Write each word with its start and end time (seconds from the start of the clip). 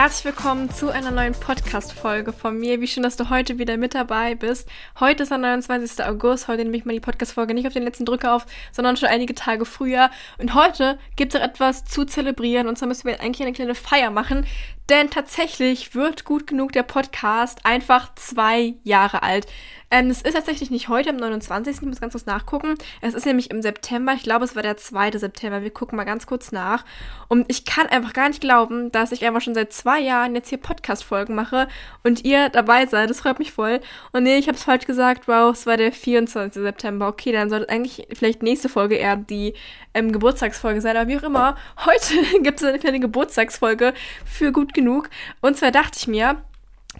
Herzlich 0.00 0.34
willkommen 0.34 0.70
zu 0.70 0.88
einer 0.88 1.10
neuen 1.10 1.34
Podcast-Folge 1.34 2.32
von 2.32 2.58
mir. 2.58 2.80
Wie 2.80 2.86
schön, 2.86 3.02
dass 3.02 3.18
du 3.18 3.28
heute 3.28 3.58
wieder 3.58 3.76
mit 3.76 3.94
dabei 3.94 4.34
bist. 4.34 4.66
Heute 4.98 5.24
ist 5.24 5.28
der 5.28 5.36
29. 5.36 6.02
August. 6.06 6.48
Heute 6.48 6.64
nehme 6.64 6.78
ich 6.78 6.86
mal 6.86 6.94
die 6.94 7.00
Podcast-Folge 7.00 7.52
nicht 7.52 7.66
auf 7.66 7.74
den 7.74 7.82
letzten 7.82 8.06
Drücker 8.06 8.32
auf, 8.32 8.46
sondern 8.72 8.96
schon 8.96 9.10
einige 9.10 9.34
Tage 9.34 9.66
früher. 9.66 10.08
Und 10.38 10.54
heute 10.54 10.98
gibt 11.16 11.34
es 11.34 11.40
etwas 11.42 11.84
zu 11.84 12.06
zelebrieren. 12.06 12.66
Und 12.66 12.78
zwar 12.78 12.88
müssen 12.88 13.08
wir 13.08 13.20
eigentlich 13.20 13.42
eine 13.42 13.52
kleine 13.52 13.74
Feier 13.74 14.10
machen. 14.10 14.46
Denn 14.90 15.08
tatsächlich 15.08 15.94
wird 15.94 16.24
gut 16.24 16.48
genug 16.48 16.72
der 16.72 16.82
Podcast 16.82 17.64
einfach 17.64 18.12
zwei 18.16 18.74
Jahre 18.82 19.22
alt. 19.22 19.46
Ähm, 19.92 20.08
es 20.08 20.22
ist 20.22 20.34
tatsächlich 20.34 20.70
nicht 20.70 20.88
heute, 20.88 21.10
am 21.10 21.16
29. 21.16 21.76
Ich 21.76 21.82
muss 21.82 22.00
ganz 22.00 22.12
kurz 22.12 22.26
nachgucken. 22.26 22.74
Es 23.00 23.14
ist 23.14 23.26
nämlich 23.26 23.50
im 23.50 23.60
September. 23.60 24.12
Ich 24.14 24.22
glaube, 24.22 24.44
es 24.44 24.54
war 24.54 24.62
der 24.62 24.76
2. 24.76 25.18
September. 25.18 25.62
Wir 25.62 25.70
gucken 25.70 25.96
mal 25.96 26.04
ganz 26.04 26.28
kurz 26.28 26.52
nach. 26.52 26.84
Und 27.26 27.46
ich 27.48 27.64
kann 27.64 27.88
einfach 27.88 28.12
gar 28.12 28.28
nicht 28.28 28.40
glauben, 28.40 28.92
dass 28.92 29.10
ich 29.10 29.24
einfach 29.24 29.40
schon 29.40 29.54
seit 29.54 29.72
zwei 29.72 29.98
Jahren 29.98 30.36
jetzt 30.36 30.48
hier 30.48 30.58
Podcast-Folgen 30.58 31.34
mache 31.34 31.66
und 32.04 32.24
ihr 32.24 32.50
dabei 32.50 32.86
seid. 32.86 33.10
Das 33.10 33.20
freut 33.20 33.40
mich 33.40 33.52
voll. 33.52 33.80
Und 34.12 34.22
nee, 34.22 34.38
ich 34.38 34.46
habe 34.46 34.56
es 34.56 34.62
falsch 34.62 34.86
gesagt. 34.86 35.26
Wow, 35.26 35.52
es 35.52 35.66
war 35.66 35.76
der 35.76 35.92
24. 35.92 36.62
September. 36.62 37.08
Okay, 37.08 37.32
dann 37.32 37.50
sollte 37.50 37.68
eigentlich 37.68 38.06
vielleicht 38.12 38.44
nächste 38.44 38.68
Folge 38.68 38.94
eher 38.94 39.16
die 39.16 39.54
ähm, 39.92 40.12
Geburtstagsfolge 40.12 40.80
sein. 40.80 40.96
Aber 40.96 41.08
wie 41.08 41.18
auch 41.18 41.24
immer, 41.24 41.56
heute 41.84 42.14
gibt 42.42 42.60
es 42.60 42.66
eine 42.66 42.78
kleine 42.78 43.00
Geburtstagsfolge 43.00 43.92
für 44.24 44.52
gut 44.52 44.72
genug. 44.72 44.79
Und 45.40 45.56
zwar 45.56 45.70
dachte 45.70 45.98
ich 45.98 46.06
mir, 46.06 46.42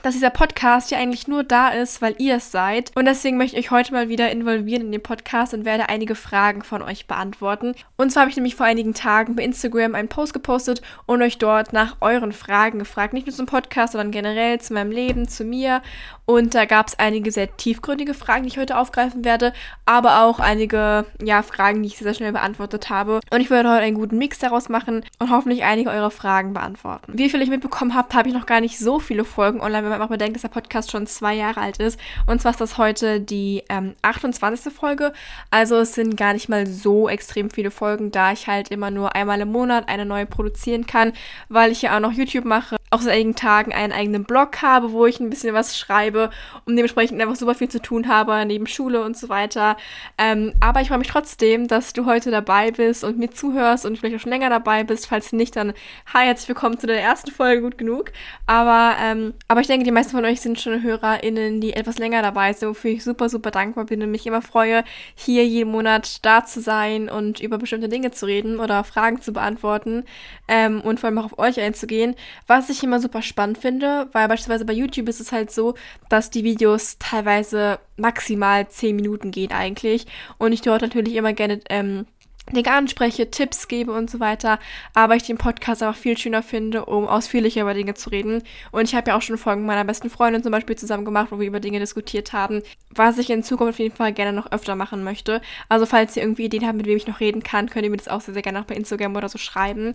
dass 0.02 0.14
dieser 0.14 0.30
Podcast 0.30 0.90
ja 0.90 0.98
eigentlich 0.98 1.28
nur 1.28 1.44
da 1.44 1.68
ist, 1.68 2.00
weil 2.00 2.14
ihr 2.18 2.36
es 2.36 2.50
seid. 2.50 2.92
Und 2.94 3.04
deswegen 3.04 3.36
möchte 3.36 3.58
ich 3.58 3.66
euch 3.66 3.70
heute 3.70 3.92
mal 3.92 4.08
wieder 4.08 4.30
involvieren 4.30 4.82
in 4.82 4.92
den 4.92 5.02
Podcast 5.02 5.54
und 5.54 5.64
werde 5.64 5.88
einige 5.88 6.14
Fragen 6.14 6.62
von 6.62 6.82
euch 6.82 7.06
beantworten. 7.06 7.74
Und 7.96 8.10
zwar 8.10 8.22
habe 8.22 8.30
ich 8.30 8.36
nämlich 8.36 8.56
vor 8.56 8.66
einigen 8.66 8.94
Tagen 8.94 9.36
bei 9.36 9.42
Instagram 9.42 9.94
einen 9.94 10.08
Post 10.08 10.32
gepostet 10.32 10.80
und 11.06 11.22
euch 11.22 11.38
dort 11.38 11.72
nach 11.72 11.96
euren 12.00 12.32
Fragen 12.32 12.78
gefragt. 12.78 13.12
Nicht 13.12 13.26
nur 13.26 13.36
zum 13.36 13.46
Podcast, 13.46 13.92
sondern 13.92 14.10
generell 14.10 14.60
zu 14.60 14.72
meinem 14.72 14.90
Leben, 14.90 15.28
zu 15.28 15.44
mir. 15.44 15.82
Und 16.24 16.54
da 16.54 16.64
gab 16.64 16.86
es 16.86 16.98
einige 16.98 17.32
sehr 17.32 17.56
tiefgründige 17.56 18.14
Fragen, 18.14 18.44
die 18.44 18.50
ich 18.50 18.58
heute 18.58 18.78
aufgreifen 18.78 19.24
werde, 19.24 19.52
aber 19.84 20.22
auch 20.22 20.38
einige, 20.38 21.04
ja, 21.20 21.42
Fragen, 21.42 21.82
die 21.82 21.88
ich 21.88 21.98
sehr 21.98 22.14
schnell 22.14 22.30
beantwortet 22.30 22.88
habe. 22.88 23.18
Und 23.32 23.40
ich 23.40 23.50
werde 23.50 23.68
heute 23.68 23.82
einen 23.82 23.96
guten 23.96 24.16
Mix 24.16 24.38
daraus 24.38 24.68
machen 24.68 25.04
und 25.18 25.30
hoffentlich 25.30 25.64
einige 25.64 25.90
eurer 25.90 26.12
Fragen 26.12 26.52
beantworten. 26.52 27.12
Wie 27.16 27.24
ihr 27.24 27.30
vielleicht 27.30 27.50
mitbekommen 27.50 27.96
habt, 27.96 28.14
habe 28.14 28.28
ich 28.28 28.34
noch 28.34 28.46
gar 28.46 28.60
nicht 28.60 28.78
so 28.78 29.00
viele 29.00 29.24
Folgen 29.24 29.60
online, 29.60 29.79
wenn 29.82 29.90
man 29.90 30.02
auch 30.02 30.08
bedenkt, 30.08 30.36
dass 30.36 30.42
der 30.42 30.48
Podcast 30.48 30.90
schon 30.90 31.06
zwei 31.06 31.34
Jahre 31.34 31.60
alt 31.60 31.78
ist. 31.78 31.98
Und 32.26 32.40
zwar 32.40 32.52
ist 32.52 32.60
das 32.60 32.78
heute 32.78 33.20
die 33.20 33.62
ähm, 33.68 33.94
28. 34.02 34.72
Folge. 34.72 35.12
Also 35.50 35.76
es 35.76 35.94
sind 35.94 36.16
gar 36.16 36.32
nicht 36.32 36.48
mal 36.48 36.66
so 36.66 37.08
extrem 37.08 37.50
viele 37.50 37.70
Folgen, 37.70 38.10
da 38.10 38.32
ich 38.32 38.46
halt 38.46 38.70
immer 38.70 38.90
nur 38.90 39.14
einmal 39.14 39.40
im 39.40 39.52
Monat 39.52 39.88
eine 39.88 40.04
neue 40.04 40.26
produzieren 40.26 40.86
kann, 40.86 41.12
weil 41.48 41.72
ich 41.72 41.82
ja 41.82 41.96
auch 41.96 42.00
noch 42.00 42.12
YouTube 42.12 42.44
mache, 42.44 42.76
auch 42.90 43.00
seit 43.00 43.14
einigen 43.14 43.36
Tagen 43.36 43.72
einen 43.72 43.92
eigenen 43.92 44.24
Blog 44.24 44.62
habe, 44.62 44.90
wo 44.90 45.06
ich 45.06 45.20
ein 45.20 45.30
bisschen 45.30 45.54
was 45.54 45.78
schreibe 45.78 46.30
und 46.64 46.74
dementsprechend 46.74 47.20
einfach 47.20 47.36
super 47.36 47.54
viel 47.54 47.68
zu 47.68 47.80
tun 47.80 48.08
habe, 48.08 48.44
neben 48.44 48.66
Schule 48.66 49.04
und 49.04 49.16
so 49.16 49.28
weiter. 49.28 49.76
Ähm, 50.18 50.54
aber 50.60 50.80
ich 50.80 50.88
freue 50.88 50.98
mich 50.98 51.08
trotzdem, 51.08 51.68
dass 51.68 51.92
du 51.92 52.04
heute 52.04 52.32
dabei 52.32 52.72
bist 52.72 53.04
und 53.04 53.16
mir 53.16 53.30
zuhörst 53.30 53.86
und 53.86 53.96
vielleicht 53.96 54.16
auch 54.16 54.20
schon 54.20 54.32
länger 54.32 54.50
dabei 54.50 54.82
bist. 54.82 55.06
Falls 55.06 55.32
nicht, 55.32 55.54
dann 55.54 55.72
hi, 56.12 56.26
herzlich 56.26 56.48
willkommen 56.48 56.78
zu 56.80 56.88
der 56.88 57.00
ersten 57.00 57.30
Folge, 57.30 57.62
gut 57.62 57.78
genug. 57.78 58.10
Aber, 58.46 58.96
ähm, 59.00 59.34
aber 59.46 59.60
ich 59.60 59.68
denke, 59.68 59.84
die 59.84 59.92
meisten 59.92 60.12
von 60.12 60.24
euch 60.24 60.40
sind 60.40 60.60
schon 60.60 60.82
HörerInnen, 60.82 61.60
die 61.60 61.74
etwas 61.74 61.98
länger 61.98 62.22
dabei 62.22 62.52
sind, 62.52 62.70
wofür 62.70 62.90
ich 62.90 63.04
super, 63.04 63.28
super 63.28 63.52
dankbar 63.52 63.84
bin 63.84 64.02
und 64.02 64.10
mich 64.10 64.26
immer 64.26 64.42
freue, 64.42 64.82
hier 65.14 65.46
jeden 65.46 65.70
Monat 65.70 66.24
da 66.24 66.44
zu 66.44 66.60
sein 66.60 67.08
und 67.08 67.38
über 67.38 67.58
bestimmte 67.58 67.88
Dinge 67.88 68.10
zu 68.10 68.26
reden 68.26 68.58
oder 68.58 68.82
Fragen 68.82 69.22
zu 69.22 69.32
beantworten 69.32 70.04
ähm, 70.48 70.80
und 70.80 70.98
vor 70.98 71.06
allem 71.06 71.18
auch 71.18 71.26
auf 71.26 71.38
euch 71.38 71.60
einzugehen. 71.60 72.16
Was 72.48 72.68
ich 72.68 72.79
immer 72.82 73.00
super 73.00 73.22
spannend 73.22 73.58
finde, 73.58 74.08
weil 74.12 74.28
beispielsweise 74.28 74.64
bei 74.64 74.72
YouTube 74.72 75.08
ist 75.08 75.20
es 75.20 75.32
halt 75.32 75.50
so, 75.50 75.74
dass 76.08 76.30
die 76.30 76.44
Videos 76.44 76.98
teilweise 76.98 77.78
maximal 77.96 78.68
10 78.68 78.96
Minuten 78.96 79.30
gehen 79.30 79.52
eigentlich 79.52 80.06
und 80.38 80.52
ich 80.52 80.62
dort 80.62 80.82
natürlich 80.82 81.14
immer 81.14 81.32
gerne 81.32 81.60
ähm, 81.68 82.06
Dinge 82.52 82.72
anspreche, 82.72 83.30
Tipps 83.30 83.68
gebe 83.68 83.92
und 83.92 84.10
so 84.10 84.20
weiter, 84.20 84.58
aber 84.94 85.16
ich 85.16 85.22
den 85.22 85.38
Podcast 85.38 85.82
einfach 85.82 85.98
viel 85.98 86.18
schöner 86.18 86.42
finde, 86.42 86.84
um 86.84 87.06
ausführlicher 87.06 87.62
über 87.62 87.74
Dinge 87.74 87.94
zu 87.94 88.10
reden. 88.10 88.42
Und 88.72 88.84
ich 88.84 88.94
habe 88.94 89.10
ja 89.10 89.16
auch 89.16 89.22
schon 89.22 89.38
Folgen 89.38 89.66
meiner 89.66 89.84
besten 89.84 90.10
Freundin 90.10 90.42
zum 90.42 90.52
Beispiel 90.52 90.76
zusammen 90.76 91.04
gemacht, 91.04 91.28
wo 91.30 91.38
wir 91.38 91.46
über 91.46 91.60
Dinge 91.60 91.78
diskutiert 91.78 92.32
haben, 92.32 92.62
was 92.90 93.18
ich 93.18 93.30
in 93.30 93.42
Zukunft 93.42 93.74
auf 93.74 93.78
jeden 93.78 93.94
Fall 93.94 94.12
gerne 94.12 94.32
noch 94.32 94.50
öfter 94.50 94.74
machen 94.74 95.04
möchte. 95.04 95.40
Also 95.68 95.86
falls 95.86 96.16
ihr 96.16 96.22
irgendwie 96.22 96.44
Ideen 96.46 96.66
habt, 96.66 96.76
mit 96.76 96.86
wem 96.86 96.96
ich 96.96 97.06
noch 97.06 97.20
reden 97.20 97.42
kann, 97.42 97.70
könnt 97.70 97.84
ihr 97.84 97.90
mir 97.90 97.98
das 97.98 98.08
auch 98.08 98.20
sehr, 98.20 98.34
sehr 98.34 98.42
gerne 98.42 98.60
auch 98.60 98.64
bei 98.66 98.74
Instagram 98.74 99.16
oder 99.16 99.28
so 99.28 99.38
schreiben. 99.38 99.94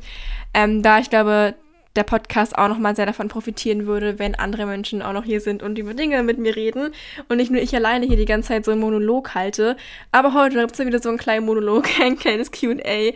Ähm, 0.53 0.81
da 0.81 0.99
ich 0.99 1.09
glaube, 1.09 1.55
der 1.95 2.03
Podcast 2.03 2.57
auch 2.57 2.67
nochmal 2.67 2.95
sehr 2.95 3.05
davon 3.05 3.27
profitieren 3.27 3.87
würde, 3.87 4.19
wenn 4.19 4.35
andere 4.35 4.65
Menschen 4.65 5.01
auch 5.01 5.13
noch 5.13 5.23
hier 5.23 5.41
sind 5.41 5.63
und 5.63 5.77
über 5.77 5.93
Dinge 5.93 6.23
mit 6.23 6.37
mir 6.37 6.55
reden 6.55 6.93
und 7.29 7.37
nicht 7.37 7.51
nur 7.51 7.61
ich 7.61 7.75
alleine 7.75 8.05
hier 8.05 8.17
die 8.17 8.25
ganze 8.25 8.49
Zeit 8.49 8.65
so 8.65 8.71
einen 8.71 8.81
Monolog 8.81 9.33
halte. 9.33 9.77
Aber 10.11 10.33
heute 10.33 10.59
gibt 10.59 10.73
es 10.73 10.77
ja 10.77 10.85
wieder 10.85 11.01
so 11.01 11.09
einen 11.09 11.17
kleinen 11.17 11.45
Monolog, 11.45 11.87
ein 12.01 12.17
kleines 12.17 12.51
QA 12.51 13.13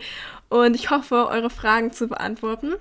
und 0.48 0.74
ich 0.74 0.90
hoffe, 0.90 1.28
eure 1.28 1.50
Fragen 1.50 1.92
zu 1.92 2.08
beantworten. 2.08 2.74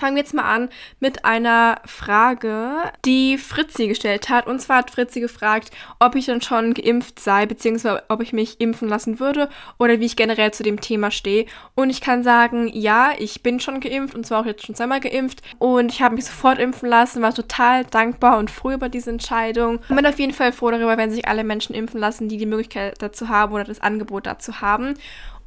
Fangen 0.00 0.16
wir 0.16 0.22
jetzt 0.22 0.32
mal 0.32 0.50
an 0.50 0.70
mit 0.98 1.26
einer 1.26 1.82
Frage, 1.84 2.90
die 3.04 3.36
Fritzi 3.36 3.86
gestellt 3.86 4.30
hat. 4.30 4.46
Und 4.46 4.58
zwar 4.58 4.78
hat 4.78 4.90
Fritzi 4.90 5.20
gefragt, 5.20 5.70
ob 5.98 6.14
ich 6.14 6.24
dann 6.24 6.40
schon 6.40 6.72
geimpft 6.72 7.20
sei, 7.20 7.44
beziehungsweise 7.44 8.04
ob 8.08 8.22
ich 8.22 8.32
mich 8.32 8.62
impfen 8.62 8.88
lassen 8.88 9.20
würde 9.20 9.50
oder 9.78 10.00
wie 10.00 10.06
ich 10.06 10.16
generell 10.16 10.52
zu 10.52 10.62
dem 10.62 10.80
Thema 10.80 11.10
stehe. 11.10 11.44
Und 11.74 11.90
ich 11.90 12.00
kann 12.00 12.22
sagen, 12.22 12.70
ja, 12.72 13.12
ich 13.18 13.42
bin 13.42 13.60
schon 13.60 13.80
geimpft 13.80 14.14
und 14.14 14.24
zwar 14.24 14.40
auch 14.40 14.46
jetzt 14.46 14.64
schon 14.64 14.74
zweimal 14.74 15.00
geimpft. 15.00 15.42
Und 15.58 15.92
ich 15.92 16.00
habe 16.00 16.14
mich 16.14 16.24
sofort 16.24 16.58
impfen 16.58 16.88
lassen, 16.88 17.20
war 17.20 17.34
total 17.34 17.84
dankbar 17.84 18.38
und 18.38 18.50
froh 18.50 18.70
über 18.70 18.88
diese 18.88 19.10
Entscheidung. 19.10 19.80
Und 19.90 19.96
bin 19.96 20.06
auf 20.06 20.18
jeden 20.18 20.32
Fall 20.32 20.52
froh 20.52 20.70
darüber, 20.70 20.96
wenn 20.96 21.10
sich 21.10 21.28
alle 21.28 21.44
Menschen 21.44 21.74
impfen 21.74 22.00
lassen, 22.00 22.30
die 22.30 22.38
die 22.38 22.46
Möglichkeit 22.46 23.02
dazu 23.02 23.28
haben 23.28 23.52
oder 23.52 23.64
das 23.64 23.82
Angebot 23.82 24.24
dazu 24.24 24.62
haben. 24.62 24.94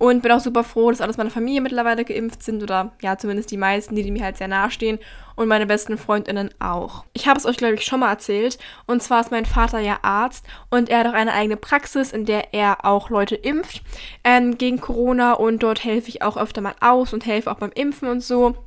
Und 0.04 0.22
bin 0.22 0.34
auch 0.34 0.42
super 0.42 0.66
froh, 0.66 0.90
dass 0.92 1.00
alles 1.00 1.16
meine 1.16 1.30
Familie 1.30 1.62
mittlerweile 1.62 2.04
geimpft 2.04 2.44
sind 2.44 2.62
oder 2.62 2.92
ja, 3.02 3.18
zumindest 3.18 3.52
die 3.52 3.58
meisten, 3.58 3.96
die, 3.96 4.04
die 4.04 4.12
mir 4.12 4.26
halt 4.26 4.36
sehr 4.36 4.50
nahestehen 4.50 5.00
und 5.38 5.48
meine 5.48 5.66
besten 5.66 5.98
Freundinnen 5.98 6.50
auch. 6.60 7.06
Ich 7.14 7.26
habe 7.26 7.40
es 7.40 7.46
euch, 7.46 7.56
glaube 7.56 7.76
ich, 7.76 7.86
schon 7.86 8.02
mal 8.02 8.10
erzählt. 8.10 8.58
Und 8.86 9.02
zwar 9.02 9.22
ist 9.22 9.32
mein 9.32 9.46
Vater 9.46 9.80
ja 9.80 10.00
Arzt 10.02 10.46
und 10.70 10.90
er 10.90 11.00
hat 11.00 11.08
auch 11.08 11.14
eine 11.14 11.32
eigene 11.32 11.56
Praxis, 11.56 12.12
in 12.12 12.26
der 12.26 12.54
er 12.54 12.84
auch 12.84 13.10
Leute 13.10 13.36
impft 13.36 13.82
ähm, 14.26 14.58
gegen 14.58 14.82
Corona 14.82 15.36
und 15.36 15.64
dort 15.64 15.86
helfe 15.86 16.10
ich 16.10 16.22
auch 16.22 16.36
öfter 16.36 16.60
mal 16.60 16.76
aus 16.82 17.14
und 17.14 17.26
helfe 17.26 17.50
auch 17.50 17.60
beim 17.60 17.72
Impfen 17.74 18.10
und 18.10 18.20
so. 18.20 18.58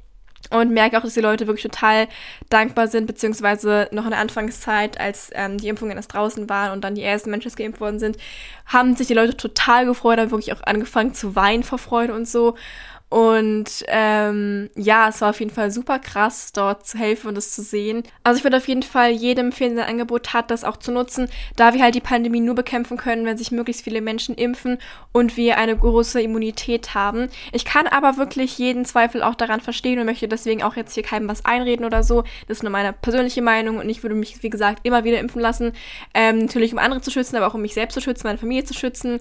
Und 0.50 0.70
merke 0.70 0.98
auch, 0.98 1.02
dass 1.02 1.14
die 1.14 1.20
Leute 1.20 1.46
wirklich 1.46 1.64
total 1.64 2.08
dankbar 2.48 2.88
sind, 2.88 3.06
beziehungsweise 3.06 3.88
noch 3.90 4.04
in 4.04 4.10
der 4.10 4.20
Anfangszeit, 4.20 5.00
als 5.00 5.30
ähm, 5.34 5.58
die 5.58 5.68
Impfungen 5.68 5.96
erst 5.96 6.14
draußen 6.14 6.48
waren 6.48 6.72
und 6.72 6.84
dann 6.84 6.94
die 6.94 7.02
ersten 7.02 7.30
Menschen 7.30 7.50
geimpft 7.54 7.80
worden 7.80 7.98
sind, 7.98 8.16
haben 8.66 8.96
sich 8.96 9.06
die 9.06 9.14
Leute 9.14 9.36
total 9.36 9.86
gefreut, 9.86 10.18
haben 10.18 10.30
wirklich 10.30 10.52
auch 10.52 10.62
angefangen 10.62 11.14
zu 11.14 11.34
weinen 11.34 11.62
vor 11.62 11.78
Freude 11.78 12.14
und 12.14 12.28
so. 12.28 12.56
Und 13.08 13.84
ähm, 13.86 14.68
ja, 14.74 15.08
es 15.08 15.20
war 15.20 15.30
auf 15.30 15.38
jeden 15.38 15.52
Fall 15.52 15.70
super 15.70 16.00
krass, 16.00 16.50
dort 16.52 16.88
zu 16.88 16.98
helfen 16.98 17.28
und 17.28 17.36
das 17.36 17.52
zu 17.52 17.62
sehen. 17.62 18.02
Also 18.24 18.38
ich 18.38 18.44
würde 18.44 18.56
auf 18.56 18.66
jeden 18.66 18.82
Fall 18.82 19.10
jedem 19.10 19.46
empfehlen, 19.46 19.76
der 19.76 19.84
ein 19.84 19.92
Angebot 19.92 20.32
hat, 20.34 20.50
das 20.50 20.64
auch 20.64 20.76
zu 20.76 20.90
nutzen, 20.90 21.28
da 21.54 21.72
wir 21.72 21.82
halt 21.82 21.94
die 21.94 22.00
Pandemie 22.00 22.40
nur 22.40 22.56
bekämpfen 22.56 22.96
können, 22.96 23.24
wenn 23.24 23.38
sich 23.38 23.52
möglichst 23.52 23.84
viele 23.84 24.00
Menschen 24.00 24.34
impfen 24.34 24.78
und 25.12 25.36
wir 25.36 25.56
eine 25.56 25.76
große 25.76 26.20
Immunität 26.20 26.94
haben. 26.94 27.28
Ich 27.52 27.64
kann 27.64 27.86
aber 27.86 28.16
wirklich 28.16 28.58
jeden 28.58 28.84
Zweifel 28.84 29.22
auch 29.22 29.36
daran 29.36 29.60
verstehen 29.60 30.00
und 30.00 30.06
möchte 30.06 30.26
deswegen 30.26 30.64
auch 30.64 30.74
jetzt 30.74 30.94
hier 30.94 31.04
keinem 31.04 31.28
was 31.28 31.44
einreden 31.44 31.86
oder 31.86 32.02
so. 32.02 32.24
Das 32.48 32.58
ist 32.58 32.62
nur 32.64 32.72
meine 32.72 32.92
persönliche 32.92 33.40
Meinung 33.40 33.78
und 33.78 33.88
ich 33.88 34.02
würde 34.02 34.16
mich, 34.16 34.42
wie 34.42 34.50
gesagt, 34.50 34.80
immer 34.82 35.04
wieder 35.04 35.20
impfen 35.20 35.40
lassen. 35.40 35.74
Ähm, 36.12 36.38
natürlich 36.38 36.72
um 36.72 36.78
andere 36.80 37.02
zu 37.02 37.12
schützen, 37.12 37.36
aber 37.36 37.46
auch 37.46 37.54
um 37.54 37.62
mich 37.62 37.74
selbst 37.74 37.94
zu 37.94 38.00
schützen, 38.00 38.26
meine 38.26 38.38
Familie 38.38 38.64
zu 38.64 38.74
schützen. 38.74 39.20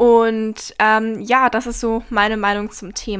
Und 0.00 0.74
ähm, 0.78 1.20
ja, 1.20 1.50
das 1.50 1.66
ist 1.66 1.78
so 1.78 2.02
meine 2.08 2.38
Meinung 2.38 2.70
zum 2.70 2.94
Thema. 2.94 3.19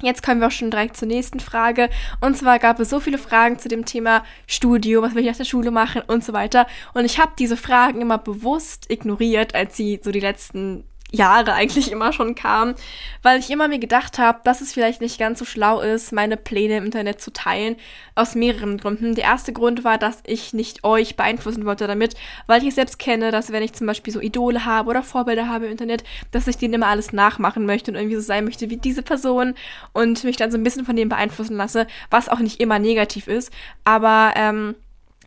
Jetzt 0.00 0.22
kommen 0.22 0.40
wir 0.40 0.46
auch 0.46 0.52
schon 0.52 0.70
direkt 0.70 0.96
zur 0.96 1.08
nächsten 1.08 1.40
Frage. 1.40 1.90
Und 2.20 2.36
zwar 2.36 2.58
gab 2.58 2.78
es 2.78 2.88
so 2.88 3.00
viele 3.00 3.18
Fragen 3.18 3.58
zu 3.58 3.68
dem 3.68 3.84
Thema 3.84 4.24
Studium, 4.46 5.02
was 5.02 5.14
will 5.14 5.22
ich 5.22 5.28
nach 5.28 5.36
der 5.36 5.44
Schule 5.44 5.72
machen 5.72 6.02
und 6.06 6.22
so 6.22 6.32
weiter. 6.32 6.66
Und 6.94 7.04
ich 7.04 7.18
habe 7.18 7.32
diese 7.38 7.56
Fragen 7.56 8.00
immer 8.00 8.18
bewusst 8.18 8.90
ignoriert, 8.90 9.54
als 9.54 9.76
sie 9.76 10.00
so 10.02 10.12
die 10.12 10.20
letzten 10.20 10.84
Jahre 11.10 11.54
eigentlich 11.54 11.90
immer 11.90 12.12
schon 12.12 12.34
kam, 12.34 12.74
weil 13.22 13.40
ich 13.40 13.50
immer 13.50 13.68
mir 13.68 13.78
gedacht 13.78 14.18
habe, 14.18 14.40
dass 14.44 14.60
es 14.60 14.72
vielleicht 14.72 15.00
nicht 15.00 15.18
ganz 15.18 15.38
so 15.38 15.44
schlau 15.44 15.80
ist, 15.80 16.12
meine 16.12 16.36
Pläne 16.36 16.76
im 16.76 16.84
Internet 16.84 17.20
zu 17.20 17.32
teilen, 17.32 17.76
aus 18.14 18.34
mehreren 18.34 18.76
Gründen. 18.76 19.14
Der 19.14 19.24
erste 19.24 19.52
Grund 19.52 19.84
war, 19.84 19.96
dass 19.96 20.18
ich 20.26 20.52
nicht 20.52 20.84
euch 20.84 21.16
beeinflussen 21.16 21.64
wollte 21.64 21.86
damit, 21.86 22.14
weil 22.46 22.62
ich 22.62 22.68
es 22.68 22.74
selbst 22.74 22.98
kenne, 22.98 23.30
dass 23.30 23.52
wenn 23.52 23.62
ich 23.62 23.72
zum 23.72 23.86
Beispiel 23.86 24.12
so 24.12 24.20
Idole 24.20 24.66
habe 24.66 24.90
oder 24.90 25.02
Vorbilder 25.02 25.48
habe 25.48 25.66
im 25.66 25.72
Internet, 25.72 26.04
dass 26.30 26.46
ich 26.46 26.58
denen 26.58 26.74
immer 26.74 26.88
alles 26.88 27.12
nachmachen 27.12 27.64
möchte 27.64 27.90
und 27.90 27.96
irgendwie 27.96 28.16
so 28.16 28.22
sein 28.22 28.44
möchte 28.44 28.68
wie 28.68 28.76
diese 28.76 29.02
Person 29.02 29.54
und 29.92 30.24
mich 30.24 30.36
dann 30.36 30.50
so 30.50 30.58
ein 30.58 30.64
bisschen 30.64 30.84
von 30.84 30.96
dem 30.96 31.08
beeinflussen 31.08 31.56
lasse, 31.56 31.86
was 32.10 32.28
auch 32.28 32.40
nicht 32.40 32.60
immer 32.60 32.78
negativ 32.78 33.28
ist, 33.28 33.50
aber 33.84 34.34
ähm, 34.36 34.74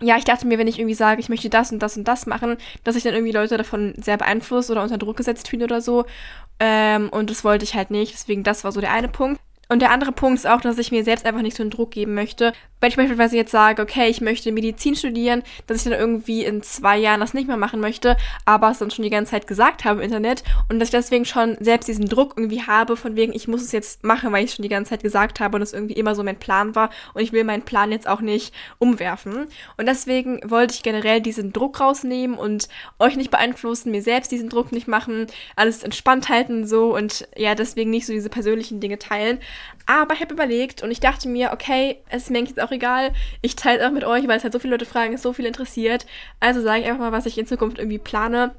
ja, 0.02 0.18
ich 0.18 0.24
dachte 0.24 0.48
mir, 0.48 0.58
wenn 0.58 0.68
ich 0.68 0.80
irgendwie 0.80 0.96
sage, 0.96 1.22
ich 1.22 1.30
möchte 1.30 1.50
das 1.50 1.72
und 1.72 1.80
das 1.80 1.98
und 1.98 2.08
das 2.08 2.26
machen, 2.26 2.58
dass 2.84 2.96
ich 2.96 3.04
dann 3.04 3.14
irgendwie 3.14 3.32
Leute 3.34 3.58
davon 3.58 3.94
sehr 3.98 4.18
beeinflusst 4.18 4.72
oder 4.72 4.84
unter 4.84 4.98
Druck 4.98 5.18
gesetzt 5.18 5.48
fühle 5.48 5.66
oder 5.66 5.82
so. 5.82 6.06
Ähm, 6.60 7.10
und 7.10 7.30
das 7.30 7.44
wollte 7.44 7.64
ich 7.64 7.76
halt 7.76 7.92
nicht. 7.92 8.14
Deswegen, 8.14 8.44
das 8.44 8.64
war 8.64 8.72
so 8.72 8.82
der 8.82 8.92
eine 8.92 9.08
Punkt. 9.08 9.40
Und 9.72 9.82
der 9.82 9.92
andere 9.92 10.12
Punkt 10.12 10.38
ist 10.38 10.48
auch, 10.48 10.60
dass 10.60 10.78
ich 10.78 10.92
mir 10.92 11.06
selbst 11.06 11.26
einfach 11.26 11.42
nicht 11.42 11.56
so 11.56 11.64
einen 11.64 11.70
Druck 11.70 11.92
geben 11.92 12.14
möchte. 12.14 12.52
Wenn 12.82 12.90
ich 12.90 12.98
beispielsweise 12.98 13.38
jetzt 13.38 13.52
sage, 13.52 13.82
okay, 13.82 14.10
ich 14.10 14.20
möchte 14.20 14.52
Medizin 14.52 14.96
studieren, 14.96 15.44
dass 15.66 15.78
ich 15.78 15.84
dann 15.90 15.98
irgendwie 15.98 16.44
in 16.44 16.62
zwei 16.62 16.98
Jahren 16.98 17.22
das 17.22 17.34
nicht 17.34 17.48
mehr 17.48 17.56
machen 17.56 17.80
möchte, 17.80 18.18
aber 18.44 18.72
es 18.72 18.80
dann 18.80 18.92
schon 18.92 19.04
die 19.04 19.10
ganze 19.10 19.32
Zeit 19.32 19.48
gesagt 19.48 19.86
habe 19.86 20.00
im 20.00 20.06
Internet 20.06 20.44
und 20.68 20.80
dass 20.80 20.90
ich 20.90 20.92
deswegen 20.92 21.24
schon 21.24 21.56
selbst 21.62 21.88
diesen 21.88 22.08
Druck 22.10 22.34
irgendwie 22.36 22.64
habe, 22.64 22.98
von 22.98 23.16
wegen, 23.16 23.32
ich 23.32 23.48
muss 23.48 23.62
es 23.62 23.72
jetzt 23.72 24.04
machen, 24.04 24.34
weil 24.34 24.44
ich 24.44 24.50
es 24.50 24.56
schon 24.58 24.64
die 24.64 24.70
ganze 24.70 24.90
Zeit 24.90 25.04
gesagt 25.04 25.40
habe 25.40 25.56
und 25.56 25.62
es 25.62 25.72
irgendwie 25.72 25.94
immer 25.94 26.16
so 26.16 26.24
mein 26.24 26.40
Plan 26.40 26.76
war 26.76 26.90
und 27.14 27.22
ich 27.22 27.32
will 27.32 27.46
meinen 27.46 27.64
Plan 27.64 27.94
jetzt 27.94 28.10
auch 28.10 28.20
nicht 28.20 28.54
umwerfen. 28.78 29.48
Und 29.78 29.86
deswegen 29.86 30.42
wollte 30.44 30.74
ich 30.74 30.84
generell 30.84 31.22
diesen 31.22 31.54
Druck 31.54 31.80
rausnehmen 31.80 32.38
und 32.38 32.68
euch 33.00 33.16
nicht 33.16 33.32
beeinflussen, 33.32 33.92
mir 33.92 34.02
selbst 34.02 34.34
diesen 34.34 34.50
Druck 34.50 34.74
nicht 34.74 34.90
machen, 34.90 35.28
alles 35.56 35.84
entspannt 35.84 36.28
halten 36.28 36.68
so 36.68 36.94
und 36.94 37.26
ja, 37.38 37.56
deswegen 37.56 37.92
nicht 37.92 38.06
so 38.06 38.12
diese 38.12 38.30
persönlichen 38.30 38.82
Dinge 38.82 39.00
teilen. 39.00 39.40
Aber 39.86 40.14
ich 40.14 40.22
habe 40.22 40.34
überlegt 40.34 40.84
und 40.84 40.92
ich 40.92 41.00
dachte 41.00 41.28
mir, 41.28 41.52
okay, 41.52 41.98
es 42.10 42.24
ist 42.24 42.30
mir 42.30 42.44
jetzt 42.44 42.62
auch 42.62 42.72
egal. 42.72 43.12
Ich 43.42 43.56
teile 43.56 43.80
es 43.80 43.86
auch 43.86 43.92
mit 43.92 44.04
euch, 44.04 44.28
weil 44.28 44.38
es 44.38 44.44
halt 44.44 44.54
so 44.54 44.60
viele 44.60 44.74
Leute 44.74 44.86
fragen, 44.86 45.14
es 45.14 45.22
so 45.22 45.34
viel 45.34 45.46
interessiert. 45.46 46.06
Also 46.40 46.62
sage 46.62 46.82
ich 46.82 46.88
einfach 46.88 47.02
mal, 47.02 47.12
was 47.12 47.26
ich 47.26 47.38
in 47.38 47.48
Zukunft 47.48 47.78
irgendwie 47.78 48.00
plane. 48.00 48.54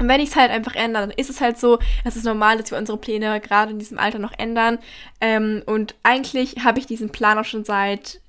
Und 0.00 0.08
wenn 0.08 0.20
ich 0.20 0.30
es 0.30 0.36
halt 0.36 0.50
einfach 0.50 0.74
ändere, 0.74 1.06
dann 1.06 1.16
ist 1.16 1.30
es 1.30 1.40
halt 1.40 1.58
so, 1.58 1.78
es 2.04 2.16
ist 2.16 2.24
normal, 2.24 2.58
dass 2.58 2.70
wir 2.70 2.78
unsere 2.78 2.98
Pläne 2.98 3.40
gerade 3.40 3.70
in 3.70 3.78
diesem 3.78 3.98
Alter 3.98 4.18
noch 4.18 4.32
ändern. 4.36 4.78
Ähm, 5.20 5.62
und 5.66 5.94
eigentlich 6.02 6.64
habe 6.64 6.78
ich 6.78 6.86
diesen 6.86 7.10
Plan 7.10 7.38
auch 7.38 7.44
schon 7.44 7.64
seit 7.64 8.20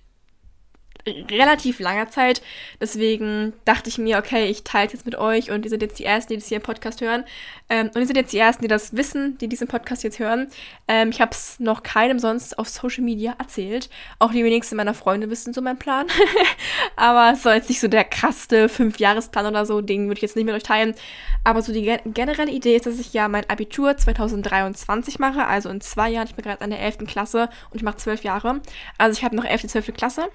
relativ 1.07 1.79
langer 1.79 2.09
Zeit. 2.09 2.41
Deswegen 2.81 3.53
dachte 3.65 3.89
ich 3.89 3.97
mir, 3.97 4.17
okay, 4.17 4.45
ich 4.47 4.63
teile 4.63 4.87
es 4.87 4.93
jetzt 4.93 5.05
mit 5.05 5.15
euch 5.15 5.51
und 5.51 5.63
ihr 5.65 5.69
seid 5.69 5.81
jetzt 5.81 5.99
die 5.99 6.05
Ersten, 6.05 6.33
die 6.33 6.39
das 6.39 6.47
hier 6.47 6.57
im 6.57 6.63
Podcast 6.63 7.01
hören. 7.01 7.25
Ähm, 7.69 7.91
und 7.93 8.01
ihr 8.01 8.07
seid 8.07 8.17
jetzt 8.17 8.33
die 8.33 8.39
Ersten, 8.39 8.63
die 8.63 8.67
das 8.67 8.95
wissen, 8.95 9.37
die 9.39 9.47
diesen 9.47 9.67
Podcast 9.67 10.03
jetzt 10.03 10.19
hören. 10.19 10.47
Ähm, 10.87 11.09
ich 11.09 11.21
habe 11.21 11.31
es 11.31 11.59
noch 11.59 11.83
keinem 11.83 12.19
sonst 12.19 12.57
auf 12.57 12.67
Social 12.69 13.03
Media 13.03 13.35
erzählt. 13.37 13.89
Auch 14.19 14.31
die 14.31 14.43
wenigsten 14.43 14.75
meiner 14.75 14.93
Freunde 14.93 15.29
wissen 15.29 15.53
so 15.53 15.61
meinen 15.61 15.79
Plan. 15.79 16.07
Aber 16.95 17.33
es 17.33 17.43
soll 17.43 17.53
jetzt 17.53 17.69
nicht 17.69 17.79
so 17.79 17.87
der 17.87 18.03
krasse 18.03 18.69
Fünfjahresplan 18.69 19.45
oder 19.47 19.65
so, 19.65 19.81
den 19.81 20.07
würde 20.07 20.17
ich 20.19 20.23
jetzt 20.23 20.35
nicht 20.35 20.45
mit 20.45 20.55
euch 20.55 20.63
teilen. 20.63 20.95
Aber 21.43 21.61
so 21.61 21.71
die 21.71 21.97
generelle 22.05 22.51
Idee 22.51 22.75
ist, 22.75 22.85
dass 22.85 22.99
ich 22.99 23.13
ja 23.13 23.27
mein 23.27 23.47
Abitur 23.49 23.95
2023 23.95 25.19
mache, 25.19 25.45
also 25.45 25.69
in 25.69 25.81
zwei 25.81 26.09
Jahren. 26.09 26.27
Ich 26.27 26.35
bin 26.35 26.43
gerade 26.43 26.61
an 26.61 26.71
der 26.71 26.79
11. 26.79 27.05
Klasse 27.05 27.49
und 27.69 27.77
ich 27.77 27.83
mache 27.83 27.97
zwölf 27.97 28.23
Jahre. 28.23 28.61
Also 28.97 29.17
ich 29.17 29.23
habe 29.23 29.35
noch 29.35 29.45
11. 29.45 29.67
12. 29.67 29.93
Klasse. 29.93 30.29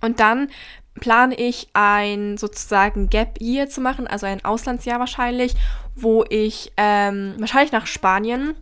Und 0.00 0.20
dann 0.20 0.48
plane 1.00 1.34
ich 1.34 1.68
ein 1.72 2.36
sozusagen 2.36 3.08
Gap 3.08 3.40
Year 3.40 3.68
zu 3.68 3.80
machen, 3.80 4.06
also 4.06 4.26
ein 4.26 4.44
Auslandsjahr 4.44 5.00
wahrscheinlich, 5.00 5.54
wo 5.94 6.24
ich 6.28 6.72
ähm, 6.76 7.34
wahrscheinlich 7.38 7.72
nach 7.72 7.86
Spanien 7.86 8.54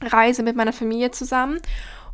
reise 0.00 0.42
mit 0.42 0.56
meiner 0.56 0.72
Familie 0.72 1.10
zusammen 1.10 1.60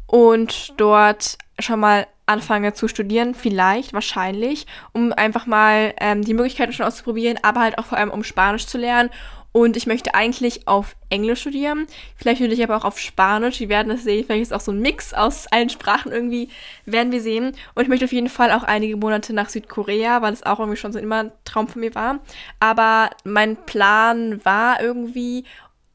und 0.07 0.75
dort 0.79 1.39
schon 1.59 1.81
mal 1.81 2.07
anfange 2.27 2.75
zu 2.75 2.89
studieren, 2.89 3.35
vielleicht, 3.35 3.95
wahrscheinlich, 3.95 4.67
um 4.93 5.13
einfach 5.13 5.47
mal 5.47 5.95
ähm, 5.99 6.23
die 6.23 6.35
Möglichkeiten 6.35 6.73
schon 6.73 6.87
auszuprobieren, 6.87 7.39
aber 7.43 7.61
halt 7.61 7.79
auch 7.79 7.87
vor 7.87 7.97
allem 7.99 8.11
um 8.11 8.23
Spanisch 8.23 8.67
zu 8.67 8.79
lernen 8.79 9.11
und 9.53 9.77
ich 9.77 9.87
möchte 9.87 10.15
eigentlich 10.15 10.69
auf 10.69 10.95
Englisch 11.09 11.41
studieren. 11.41 11.87
Vielleicht 12.17 12.41
würde 12.41 12.55
ich 12.55 12.62
aber 12.62 12.77
auch 12.77 12.85
auf 12.85 12.99
Spanisch. 12.99 13.61
Wir 13.61 13.71
werden 13.71 13.89
das 13.89 14.05
sehen. 14.05 14.25
Vielleicht 14.25 14.43
ist 14.43 14.49
es 14.49 14.56
auch 14.56 14.61
so 14.61 14.73
ein 14.73 14.81
Mix 14.81 15.15
aus 15.15 15.47
allen 15.47 15.71
Sprachen 15.71 16.12
irgendwie. 16.12 16.50
Werden 16.85 17.12
wir 17.12 17.21
sehen. 17.23 17.53
Und 17.75 17.83
ich 17.83 17.89
möchte 17.89 18.05
auf 18.05 18.12
jeden 18.12 18.29
Fall 18.29 18.53
auch 18.53 18.62
einige 18.62 18.97
Monate 18.97 19.33
nach 19.33 19.49
Südkorea, 19.49 20.21
weil 20.21 20.33
es 20.33 20.45
auch 20.45 20.59
irgendwie 20.59 20.77
schon 20.77 20.93
so 20.93 20.99
immer 20.99 21.25
ein 21.25 21.33
Traum 21.45 21.67
von 21.67 21.81
mir 21.81 21.95
war. 21.95 22.21
Aber 22.61 23.11
mein 23.25 23.56
Plan 23.65 24.45
war 24.45 24.83
irgendwie, 24.83 25.45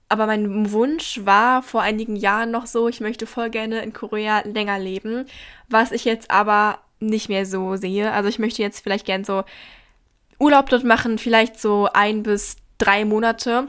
aber 0.10 0.26
mein 0.26 0.72
Wunsch 0.72 1.22
war 1.24 1.62
vor 1.62 1.84
einigen 1.84 2.16
Jahren 2.16 2.50
noch 2.50 2.66
so, 2.66 2.90
ich 2.90 3.02
möchte 3.02 3.28
voll 3.28 3.52
gerne 3.52 3.82
in 3.82 3.94
Korea 3.94 4.42
länger 4.46 4.80
leben. 4.80 5.26
Was 5.70 5.92
ich 5.92 6.06
jetzt 6.06 6.32
aber 6.32 6.80
nicht 7.00 7.30
mehr 7.30 7.46
so 7.46 7.76
sehe. 7.76 8.12
Also 8.12 8.30
ich 8.30 8.40
möchte 8.40 8.62
jetzt 8.62 8.80
vielleicht 8.80 9.06
gern 9.06 9.24
so 9.24 9.44
Urlaub 10.40 10.70
dort 10.70 10.84
machen, 10.84 11.18
vielleicht 11.18 11.60
so 11.60 11.88
ein 11.94 12.24
bis 12.24 12.58
drei 12.84 13.06
Monate. 13.06 13.68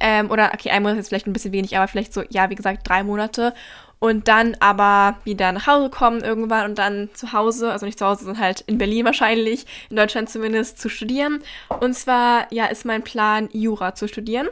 Ähm, 0.00 0.30
oder, 0.30 0.52
okay, 0.54 0.70
ein 0.70 0.82
Monat 0.82 0.98
ist 0.98 1.08
vielleicht 1.08 1.26
ein 1.26 1.32
bisschen 1.32 1.52
wenig, 1.52 1.76
aber 1.76 1.88
vielleicht 1.88 2.14
so, 2.14 2.22
ja, 2.30 2.50
wie 2.50 2.54
gesagt, 2.54 2.88
drei 2.88 3.02
Monate. 3.02 3.54
Und 3.98 4.26
dann 4.26 4.56
aber 4.58 5.18
wieder 5.22 5.52
nach 5.52 5.68
Hause 5.68 5.88
kommen 5.88 6.22
irgendwann 6.22 6.70
und 6.70 6.78
dann 6.78 7.08
zu 7.14 7.32
Hause, 7.32 7.70
also 7.70 7.86
nicht 7.86 7.98
zu 7.98 8.06
Hause, 8.06 8.24
sondern 8.24 8.42
halt 8.42 8.62
in 8.62 8.76
Berlin 8.76 9.04
wahrscheinlich, 9.04 9.64
in 9.90 9.96
Deutschland 9.96 10.28
zumindest, 10.28 10.80
zu 10.80 10.88
studieren. 10.88 11.40
Und 11.80 11.94
zwar, 11.94 12.52
ja, 12.52 12.66
ist 12.66 12.84
mein 12.84 13.04
Plan, 13.04 13.48
Jura 13.52 13.94
zu 13.94 14.08
studieren. 14.08 14.48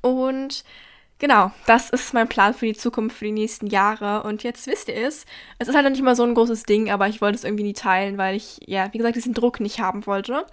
Und 0.00 0.64
genau, 1.20 1.52
das 1.66 1.90
ist 1.90 2.14
mein 2.14 2.28
Plan 2.28 2.52
für 2.52 2.66
die 2.66 2.74
Zukunft, 2.74 3.16
für 3.16 3.26
die 3.26 3.32
nächsten 3.32 3.68
Jahre. 3.68 4.24
Und 4.24 4.42
jetzt 4.42 4.66
wisst 4.66 4.88
ihr 4.88 5.06
es. 5.06 5.24
Es 5.60 5.68
ist 5.68 5.76
halt 5.76 5.84
noch 5.84 5.92
nicht 5.92 6.02
mal 6.02 6.16
so 6.16 6.24
ein 6.24 6.34
großes 6.34 6.64
Ding, 6.64 6.90
aber 6.90 7.06
ich 7.06 7.20
wollte 7.20 7.36
es 7.36 7.44
irgendwie 7.44 7.64
nie 7.64 7.74
teilen, 7.74 8.18
weil 8.18 8.34
ich, 8.34 8.58
ja, 8.66 8.92
wie 8.92 8.98
gesagt, 8.98 9.14
diesen 9.14 9.34
Druck 9.34 9.60
nicht 9.60 9.78
haben 9.78 10.04
wollte 10.06 10.46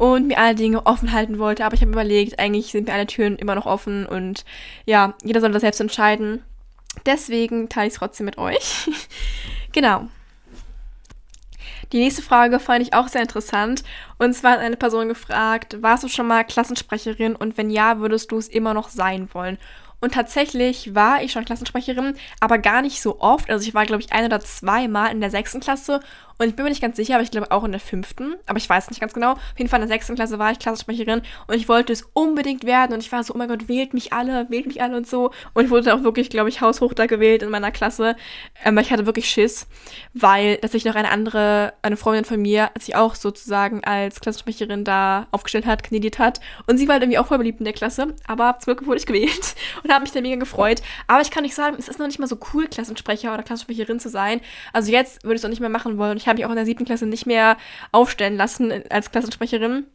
und 0.00 0.28
mir 0.28 0.38
alle 0.38 0.54
Dinge 0.54 0.86
offen 0.86 1.12
halten 1.12 1.38
wollte. 1.38 1.62
Aber 1.62 1.74
ich 1.74 1.82
habe 1.82 1.92
überlegt, 1.92 2.38
eigentlich 2.38 2.72
sind 2.72 2.88
mir 2.88 2.94
alle 2.94 3.06
Türen 3.06 3.36
immer 3.36 3.54
noch 3.54 3.66
offen 3.66 4.06
und 4.06 4.46
ja, 4.86 5.12
jeder 5.22 5.42
soll 5.42 5.52
das 5.52 5.60
selbst 5.60 5.80
entscheiden. 5.80 6.42
Deswegen 7.04 7.68
teile 7.68 7.88
ich 7.88 7.92
es 7.92 7.98
trotzdem 7.98 8.24
mit 8.24 8.38
euch. 8.38 8.88
genau. 9.72 10.08
Die 11.92 11.98
nächste 11.98 12.22
Frage 12.22 12.60
fand 12.60 12.80
ich 12.80 12.94
auch 12.94 13.08
sehr 13.08 13.20
interessant. 13.20 13.82
Und 14.16 14.32
zwar 14.32 14.52
hat 14.52 14.60
eine 14.60 14.78
Person 14.78 15.08
gefragt, 15.08 15.82
warst 15.82 16.02
du 16.02 16.08
schon 16.08 16.26
mal 16.26 16.44
Klassensprecherin 16.44 17.36
und 17.36 17.58
wenn 17.58 17.68
ja, 17.68 17.98
würdest 17.98 18.32
du 18.32 18.38
es 18.38 18.48
immer 18.48 18.72
noch 18.72 18.88
sein 18.88 19.28
wollen? 19.34 19.58
Und 20.00 20.14
tatsächlich 20.14 20.94
war 20.94 21.22
ich 21.22 21.32
schon 21.32 21.44
Klassensprecherin, 21.44 22.14
aber 22.40 22.56
gar 22.56 22.80
nicht 22.80 23.02
so 23.02 23.20
oft. 23.20 23.50
Also 23.50 23.68
ich 23.68 23.74
war, 23.74 23.84
glaube 23.84 24.02
ich, 24.02 24.14
ein 24.14 24.24
oder 24.24 24.40
zwei 24.40 24.88
Mal 24.88 25.08
in 25.08 25.20
der 25.20 25.30
sechsten 25.30 25.60
Klasse 25.60 26.00
und 26.40 26.48
ich 26.48 26.56
bin 26.56 26.64
mir 26.64 26.70
nicht 26.70 26.80
ganz 26.80 26.96
sicher, 26.96 27.16
aber 27.16 27.22
ich 27.22 27.30
glaube 27.30 27.50
auch 27.50 27.64
in 27.64 27.70
der 27.70 27.82
fünften. 27.82 28.34
Aber 28.46 28.56
ich 28.56 28.66
weiß 28.66 28.88
nicht 28.88 28.98
ganz 28.98 29.12
genau. 29.12 29.32
Auf 29.32 29.58
jeden 29.58 29.68
Fall 29.68 29.82
in 29.82 29.86
der 29.86 29.94
sechsten 29.94 30.14
Klasse 30.14 30.38
war 30.38 30.50
ich 30.50 30.58
Klassensprecherin 30.58 31.20
und 31.46 31.54
ich 31.54 31.68
wollte 31.68 31.92
es 31.92 32.08
unbedingt 32.14 32.64
werden. 32.64 32.94
Und 32.94 33.00
ich 33.00 33.12
war 33.12 33.22
so, 33.22 33.34
oh 33.34 33.36
mein 33.36 33.48
Gott, 33.48 33.68
wählt 33.68 33.92
mich 33.92 34.14
alle, 34.14 34.48
wählt 34.48 34.64
mich 34.64 34.80
alle 34.80 34.96
und 34.96 35.06
so. 35.06 35.32
Und 35.52 35.66
ich 35.66 35.70
wurde 35.70 35.94
auch 35.94 36.02
wirklich, 36.02 36.30
glaube 36.30 36.48
ich, 36.48 36.62
haushoch 36.62 36.94
da 36.94 37.04
gewählt 37.04 37.42
in 37.42 37.50
meiner 37.50 37.70
Klasse. 37.70 38.16
Ähm, 38.64 38.78
ich 38.78 38.90
hatte 38.90 39.04
wirklich 39.04 39.28
Schiss, 39.28 39.66
weil 40.14 40.56
tatsächlich 40.56 40.90
noch 40.90 40.98
eine 40.98 41.10
andere, 41.10 41.74
eine 41.82 41.98
Freundin 41.98 42.24
von 42.24 42.40
mir, 42.40 42.70
sich 42.78 42.96
auch 42.96 43.16
sozusagen 43.16 43.84
als 43.84 44.22
Klassensprecherin 44.22 44.82
da 44.82 45.26
aufgestellt 45.32 45.66
hat, 45.66 45.82
kandidiert 45.82 46.18
hat. 46.18 46.40
Und 46.66 46.78
sie 46.78 46.88
war 46.88 46.94
halt 46.94 47.02
irgendwie 47.02 47.18
auch 47.18 47.26
voll 47.26 47.36
beliebt 47.36 47.60
in 47.60 47.64
der 47.66 47.74
Klasse. 47.74 48.14
Aber 48.26 48.56
zum 48.60 48.74
Glück 48.74 48.86
wurde 48.86 48.96
ich 48.96 49.04
gewählt 49.04 49.56
und 49.84 49.92
habe 49.92 50.04
mich 50.04 50.12
da 50.12 50.22
mega 50.22 50.36
gefreut. 50.36 50.80
Aber 51.06 51.20
ich 51.20 51.30
kann 51.30 51.42
nicht 51.42 51.54
sagen, 51.54 51.76
es 51.78 51.88
ist 51.88 51.98
noch 51.98 52.06
nicht 52.06 52.18
mal 52.18 52.26
so 52.26 52.38
cool, 52.54 52.66
Klassensprecher 52.66 53.34
oder 53.34 53.42
Klassensprecherin 53.42 54.00
zu 54.00 54.08
sein. 54.08 54.40
Also 54.72 54.90
jetzt 54.90 55.22
würde 55.22 55.34
ich 55.34 55.42
es 55.42 55.44
auch 55.44 55.50
nicht 55.50 55.60
mehr 55.60 55.68
machen 55.68 55.98
wollen. 55.98 56.16
Ich 56.16 56.29
habe 56.30 56.38
mich 56.38 56.46
auch 56.46 56.50
in 56.50 56.56
der 56.56 56.66
siebten 56.66 56.86
Klasse 56.86 57.06
nicht 57.06 57.26
mehr 57.26 57.56
aufstellen 57.92 58.36
lassen 58.36 58.72
als 58.88 59.10
Klassensprecherin 59.10 59.86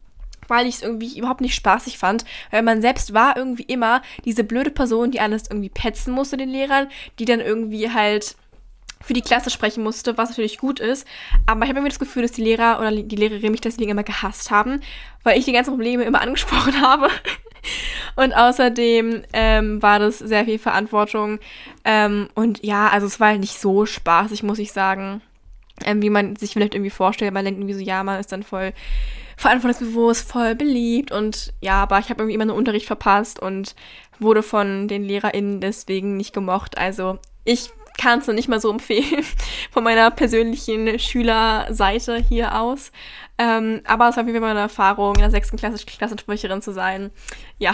weil 0.48 0.68
ich 0.68 0.76
es 0.76 0.84
irgendwie 0.84 1.18
überhaupt 1.18 1.42
nicht 1.42 1.56
spaßig 1.56 1.98
fand, 1.98 2.26
weil 2.52 2.64
man 2.64 2.82
selbst 2.82 3.14
war 3.14 3.38
irgendwie 3.38 3.64
immer 3.64 4.02
diese 4.26 4.44
blöde 4.44 4.72
Person, 4.72 5.12
die 5.12 5.20
alles 5.20 5.50
irgendwie 5.50 5.70
petzen 5.70 6.14
musste 6.14 6.38
den 6.38 6.50
Lehrern, 6.50 6.88
die 7.20 7.26
dann 7.26 7.40
irgendwie 7.40 7.92
halt 7.92 8.36
für 9.02 9.14
die 9.14 9.22
Klasse 9.22 9.50
sprechen 9.50 9.84
musste, 9.84 10.18
was 10.18 10.30
natürlich 10.30 10.58
gut 10.58 10.80
ist. 10.80 11.08
Aber 11.46 11.64
ich 11.64 11.70
habe 11.70 11.80
irgendwie 11.80 11.92
das 11.92 12.00
Gefühl, 12.00 12.24
dass 12.24 12.32
die 12.32 12.44
Lehrer 12.44 12.80
oder 12.80 12.92
die 12.92 13.16
Lehrerin 13.16 13.52
mich 13.52 13.62
deswegen 13.62 13.92
immer 13.92 14.04
gehasst 14.04 14.50
haben, 14.50 14.82
weil 15.24 15.38
ich 15.38 15.46
die 15.46 15.52
ganzen 15.52 15.72
Probleme 15.72 16.04
immer 16.04 16.22
angesprochen 16.24 16.82
habe. 16.82 17.10
Und 18.16 18.34
außerdem 18.34 19.24
ähm, 19.34 19.82
war 19.82 20.00
das 20.00 20.20
sehr 20.20 20.46
viel 20.46 20.60
Verantwortung. 20.60 21.40
Ähm, 21.84 22.30
und 22.34 22.64
ja, 22.64 22.88
also 22.88 23.06
es 23.06 23.20
war 23.20 23.30
halt 23.30 23.42
nicht 23.42 23.60
so 23.60 23.86
spaßig, 23.86 24.44
muss 24.44 24.60
ich 24.60 24.72
sagen 24.72 25.22
ähm, 25.84 26.02
wie 26.02 26.10
man 26.10 26.36
sich 26.36 26.54
vielleicht 26.54 26.76
irgendwie 26.76 26.90
vorstellt. 26.90 27.34
Man 27.34 27.46
denkt 27.46 27.60
irgendwie 27.60 27.76
so, 27.76 27.82
ja, 27.82 28.04
man 28.04 28.20
ist 28.20 28.32
dann 28.32 28.44
voll 28.44 28.74
verantwortungsbewusst, 29.38 30.32
voll 30.32 30.56
beliebt 30.56 31.12
und 31.12 31.54
ja, 31.62 31.84
aber 31.84 32.00
ich 32.00 32.10
habe 32.10 32.22
irgendwie 32.22 32.36
immer 32.36 32.44
einen 32.44 32.52
Unterricht 32.52 32.86
verpasst 32.86 33.40
und 33.40 33.76
wurde 34.20 34.44
von 34.44 34.88
den 34.88 35.04
LehrerInnen 35.04 35.60
deswegen 35.60 36.16
nicht 36.16 36.34
gemocht. 36.34 36.78
Also 36.78 37.20
ich 37.44 37.72
kann 37.98 38.20
es 38.20 38.28
noch 38.28 38.34
nicht 38.34 38.48
mal 38.48 38.60
so 38.60 38.72
empfehlen 38.72 39.24
von 39.72 39.84
meiner 39.84 40.12
persönlichen 40.12 41.00
Schülerseite 41.00 42.18
hier 42.18 42.60
aus. 42.60 42.92
Ähm, 43.38 43.82
aber 43.86 44.10
es 44.10 44.18
war 44.18 44.26
jeden 44.26 44.40
Fall 44.40 44.52
eine 44.52 44.62
Erfahrung, 44.62 45.16
in 45.16 45.22
der 45.22 45.32
sechsten 45.32 45.58
Klasse 45.58 45.86
Klassensprecherin 45.86 46.62
zu 46.62 46.72
sein. 46.72 47.12
Ja. 47.58 47.74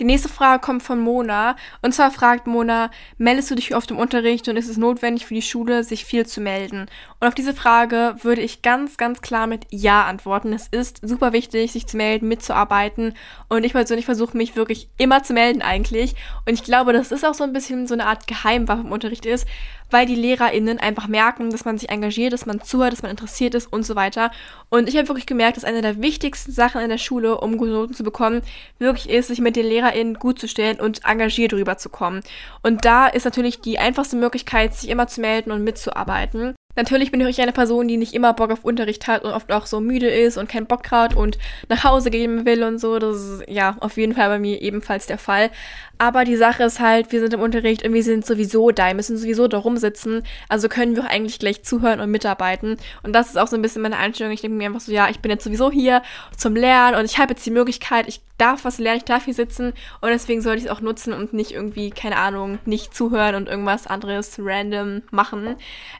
Die 0.00 0.04
nächste 0.04 0.28
Frage 0.28 0.60
kommt 0.60 0.82
von 0.82 0.98
Mona. 0.98 1.54
Und 1.80 1.94
zwar 1.94 2.10
fragt 2.10 2.48
Mona, 2.48 2.90
meldest 3.16 3.50
du 3.50 3.54
dich 3.54 3.76
oft 3.76 3.92
im 3.92 3.98
Unterricht 3.98 4.48
und 4.48 4.56
ist 4.56 4.68
es 4.68 4.76
notwendig 4.76 5.24
für 5.24 5.34
die 5.34 5.42
Schule, 5.42 5.84
sich 5.84 6.04
viel 6.04 6.26
zu 6.26 6.40
melden? 6.40 6.86
Und 7.20 7.28
auf 7.28 7.34
diese 7.34 7.54
Frage 7.54 8.16
würde 8.22 8.40
ich 8.40 8.62
ganz, 8.62 8.96
ganz 8.96 9.22
klar 9.22 9.46
mit 9.46 9.66
Ja 9.70 10.04
antworten. 10.04 10.52
Es 10.52 10.66
ist 10.66 11.06
super 11.06 11.32
wichtig, 11.32 11.70
sich 11.70 11.86
zu 11.86 11.96
melden, 11.96 12.26
mitzuarbeiten. 12.26 13.14
Und 13.48 13.62
ich 13.62 13.72
persönlich 13.72 14.04
versuche 14.04 14.36
mich 14.36 14.56
wirklich 14.56 14.88
immer 14.98 15.22
zu 15.22 15.32
melden 15.32 15.62
eigentlich. 15.62 16.16
Und 16.44 16.54
ich 16.54 16.64
glaube, 16.64 16.92
das 16.92 17.12
ist 17.12 17.24
auch 17.24 17.34
so 17.34 17.44
ein 17.44 17.52
bisschen 17.52 17.86
so 17.86 17.94
eine 17.94 18.06
Art 18.06 18.26
Geheimwaffe 18.26 18.82
im 18.82 18.90
Unterricht 18.90 19.26
ist, 19.26 19.46
weil 19.94 20.06
die 20.06 20.16
LehrerInnen 20.16 20.80
einfach 20.80 21.06
merken, 21.06 21.50
dass 21.50 21.64
man 21.64 21.78
sich 21.78 21.88
engagiert, 21.88 22.32
dass 22.32 22.46
man 22.46 22.60
zuhört, 22.60 22.92
dass 22.92 23.02
man 23.02 23.12
interessiert 23.12 23.54
ist 23.54 23.72
und 23.72 23.86
so 23.86 23.94
weiter. 23.94 24.32
Und 24.68 24.88
ich 24.88 24.96
habe 24.96 25.06
wirklich 25.06 25.24
gemerkt, 25.24 25.56
dass 25.56 25.62
eine 25.62 25.82
der 25.82 26.02
wichtigsten 26.02 26.50
Sachen 26.50 26.80
in 26.80 26.88
der 26.88 26.98
Schule, 26.98 27.40
um 27.40 27.56
gute 27.58 27.70
Noten 27.70 27.94
zu 27.94 28.02
bekommen, 28.02 28.42
wirklich 28.80 29.08
ist, 29.08 29.28
sich 29.28 29.40
mit 29.40 29.54
den 29.54 29.66
LehrerInnen 29.66 30.14
gut 30.14 30.40
zu 30.40 30.48
stellen 30.48 30.80
und 30.80 31.04
engagiert 31.04 31.52
rüberzukommen. 31.52 32.24
Und 32.60 32.84
da 32.84 33.06
ist 33.06 33.24
natürlich 33.24 33.60
die 33.60 33.78
einfachste 33.78 34.16
Möglichkeit, 34.16 34.74
sich 34.74 34.90
immer 34.90 35.06
zu 35.06 35.20
melden 35.20 35.52
und 35.52 35.62
mitzuarbeiten. 35.62 36.56
Natürlich 36.76 37.10
bin 37.10 37.20
ich 37.20 37.40
eine 37.40 37.52
Person, 37.52 37.88
die 37.88 37.96
nicht 37.96 38.14
immer 38.14 38.32
Bock 38.32 38.50
auf 38.50 38.64
Unterricht 38.64 39.06
hat 39.06 39.24
und 39.24 39.32
oft 39.32 39.52
auch 39.52 39.66
so 39.66 39.80
müde 39.80 40.08
ist 40.08 40.36
und 40.36 40.48
keinen 40.48 40.66
Bock 40.66 40.90
hat 40.90 41.14
und 41.14 41.38
nach 41.68 41.84
Hause 41.84 42.10
gehen 42.10 42.44
will 42.46 42.62
und 42.64 42.78
so. 42.78 42.98
Das 42.98 43.16
ist 43.16 43.44
ja 43.48 43.76
auf 43.80 43.96
jeden 43.96 44.14
Fall 44.14 44.28
bei 44.28 44.38
mir 44.38 44.60
ebenfalls 44.60 45.06
der 45.06 45.18
Fall. 45.18 45.50
Aber 45.98 46.24
die 46.24 46.36
Sache 46.36 46.64
ist 46.64 46.80
halt, 46.80 47.12
wir 47.12 47.20
sind 47.20 47.34
im 47.34 47.40
Unterricht 47.40 47.84
und 47.86 47.94
wir 47.94 48.02
sind 48.02 48.26
sowieso 48.26 48.72
da, 48.72 48.88
wir 48.88 48.94
müssen 48.94 49.16
sowieso 49.16 49.46
da 49.46 49.58
rumsitzen. 49.58 50.22
Also 50.48 50.68
können 50.68 50.96
wir 50.96 51.04
auch 51.04 51.08
eigentlich 51.08 51.38
gleich 51.38 51.62
zuhören 51.62 52.00
und 52.00 52.10
mitarbeiten. 52.10 52.76
Und 53.02 53.12
das 53.12 53.28
ist 53.28 53.38
auch 53.38 53.46
so 53.46 53.56
ein 53.56 53.62
bisschen 53.62 53.82
meine 53.82 53.96
Einstellung. 53.96 54.32
Ich 54.32 54.40
denke 54.40 54.56
mir 54.56 54.66
einfach 54.66 54.80
so, 54.80 54.90
ja, 54.90 55.08
ich 55.08 55.20
bin 55.20 55.30
jetzt 55.30 55.44
sowieso 55.44 55.70
hier 55.70 56.02
zum 56.36 56.56
Lernen 56.56 56.98
und 56.98 57.04
ich 57.04 57.18
habe 57.18 57.34
jetzt 57.34 57.46
die 57.46 57.50
Möglichkeit, 57.50 58.08
ich 58.08 58.20
darf 58.38 58.64
was 58.64 58.78
lernen, 58.78 58.98
ich 58.98 59.04
darf 59.04 59.26
hier 59.26 59.34
sitzen 59.34 59.72
und 60.00 60.08
deswegen 60.08 60.42
sollte 60.42 60.58
ich 60.58 60.64
es 60.64 60.70
auch 60.70 60.80
nutzen 60.80 61.12
und 61.12 61.32
nicht 61.32 61.52
irgendwie, 61.52 61.90
keine 61.90 62.16
Ahnung, 62.16 62.58
nicht 62.64 62.94
zuhören 62.94 63.36
und 63.36 63.48
irgendwas 63.48 63.86
anderes 63.86 64.36
random 64.38 65.02
machen. 65.12 65.54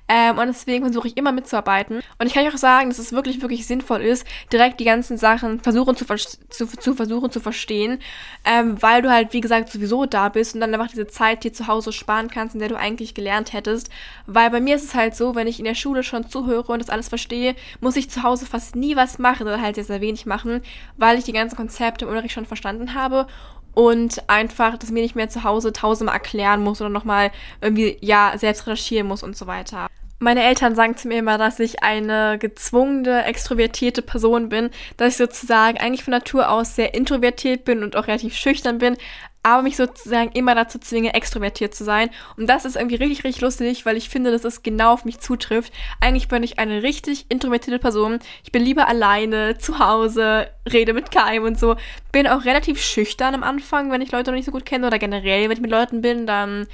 Ähm, 0.08 0.38
und 0.38 0.48
deswegen 0.48 0.63
versuche 0.64 1.08
ich 1.08 1.16
immer 1.16 1.32
mitzuarbeiten. 1.32 2.00
Und 2.18 2.26
ich 2.26 2.34
kann 2.34 2.46
euch 2.46 2.52
auch 2.52 2.58
sagen, 2.58 2.88
dass 2.88 2.98
es 2.98 3.12
wirklich, 3.12 3.40
wirklich 3.42 3.66
sinnvoll 3.66 4.00
ist, 4.02 4.26
direkt 4.52 4.80
die 4.80 4.84
ganzen 4.84 5.16
Sachen 5.16 5.60
versuchen 5.60 5.96
zu, 5.96 6.04
zu, 6.04 6.66
zu 6.66 6.94
versuchen 6.94 7.30
zu 7.30 7.40
verstehen, 7.40 8.00
ähm, 8.44 8.80
weil 8.82 9.02
du 9.02 9.10
halt, 9.10 9.32
wie 9.32 9.40
gesagt, 9.40 9.70
sowieso 9.70 10.06
da 10.06 10.28
bist 10.28 10.54
und 10.54 10.60
dann 10.60 10.74
einfach 10.74 10.90
diese 10.90 11.06
Zeit 11.06 11.44
dir 11.44 11.52
zu 11.52 11.66
Hause 11.66 11.92
sparen 11.92 12.28
kannst, 12.28 12.54
in 12.54 12.60
der 12.60 12.68
du 12.68 12.76
eigentlich 12.76 13.14
gelernt 13.14 13.52
hättest. 13.52 13.90
Weil 14.26 14.50
bei 14.50 14.60
mir 14.60 14.76
ist 14.76 14.84
es 14.84 14.94
halt 14.94 15.16
so, 15.16 15.34
wenn 15.34 15.46
ich 15.46 15.58
in 15.58 15.64
der 15.64 15.74
Schule 15.74 16.02
schon 16.02 16.28
zuhöre 16.28 16.72
und 16.72 16.80
das 16.80 16.90
alles 16.90 17.08
verstehe, 17.08 17.54
muss 17.80 17.96
ich 17.96 18.10
zu 18.10 18.22
Hause 18.22 18.46
fast 18.46 18.76
nie 18.76 18.96
was 18.96 19.18
machen 19.18 19.46
oder 19.46 19.60
halt 19.60 19.74
sehr, 19.76 19.84
sehr 19.84 20.00
wenig 20.00 20.26
machen, 20.26 20.62
weil 20.96 21.18
ich 21.18 21.24
die 21.24 21.32
ganzen 21.32 21.56
Konzepte 21.56 22.04
im 22.04 22.10
Unterricht 22.10 22.34
schon 22.34 22.46
verstanden 22.46 22.94
habe 22.94 23.26
und 23.74 24.28
einfach, 24.28 24.78
dass 24.78 24.90
mir 24.90 25.02
nicht 25.02 25.16
mehr 25.16 25.28
zu 25.28 25.44
Hause 25.44 25.72
tausendmal 25.72 26.14
erklären 26.14 26.62
muss 26.62 26.80
oder 26.80 26.90
nochmal 26.90 27.30
irgendwie, 27.60 27.98
ja, 28.00 28.32
selbst 28.36 28.66
recherchieren 28.66 29.06
muss 29.06 29.22
und 29.22 29.36
so 29.36 29.46
weiter. 29.46 29.88
Meine 30.18 30.44
Eltern 30.44 30.74
sagen 30.74 30.96
zu 30.96 31.08
mir 31.08 31.18
immer, 31.18 31.38
dass 31.38 31.60
ich 31.60 31.82
eine 31.82 32.38
gezwungene, 32.38 33.24
extrovertierte 33.24 34.00
Person 34.00 34.48
bin, 34.48 34.70
dass 34.96 35.08
ich 35.08 35.16
sozusagen 35.16 35.78
eigentlich 35.78 36.04
von 36.04 36.12
Natur 36.12 36.50
aus 36.50 36.76
sehr 36.76 36.94
introvertiert 36.94 37.64
bin 37.64 37.82
und 37.82 37.96
auch 37.96 38.06
relativ 38.06 38.34
schüchtern 38.34 38.78
bin, 38.78 38.96
aber 39.44 39.62
mich 39.62 39.76
sozusagen 39.76 40.32
immer 40.32 40.54
dazu 40.54 40.78
zwinge, 40.78 41.14
extrovertiert 41.14 41.74
zu 41.74 41.84
sein. 41.84 42.10
Und 42.36 42.48
das 42.48 42.64
ist 42.64 42.76
irgendwie 42.76 42.96
richtig, 42.96 43.24
richtig 43.24 43.42
lustig, 43.42 43.84
weil 43.84 43.96
ich 43.96 44.08
finde, 44.08 44.32
dass 44.32 44.44
es 44.44 44.62
genau 44.62 44.94
auf 44.94 45.04
mich 45.04 45.20
zutrifft. 45.20 45.72
Eigentlich 46.00 46.28
bin 46.28 46.42
ich 46.42 46.58
eine 46.58 46.82
richtig 46.82 47.26
introvertierte 47.28 47.78
Person. 47.78 48.18
Ich 48.42 48.52
bin 48.52 48.62
lieber 48.62 48.88
alleine, 48.88 49.58
zu 49.58 49.78
Hause, 49.78 50.48
rede 50.72 50.94
mit 50.94 51.10
keinem 51.10 51.44
und 51.44 51.60
so. 51.60 51.76
Bin 52.10 52.26
auch 52.26 52.46
relativ 52.46 52.80
schüchtern 52.80 53.34
am 53.34 53.42
Anfang, 53.42 53.90
wenn 53.90 54.00
ich 54.00 54.12
Leute 54.12 54.30
noch 54.30 54.36
nicht 54.36 54.46
so 54.46 54.52
gut 54.52 54.64
kenne 54.64 54.86
oder 54.86 54.98
generell, 54.98 55.44
wenn 55.44 55.52
ich 55.52 55.60
mit 55.60 55.70
Leuten 55.70 56.00
bin, 56.00 56.26
dann 56.26 56.66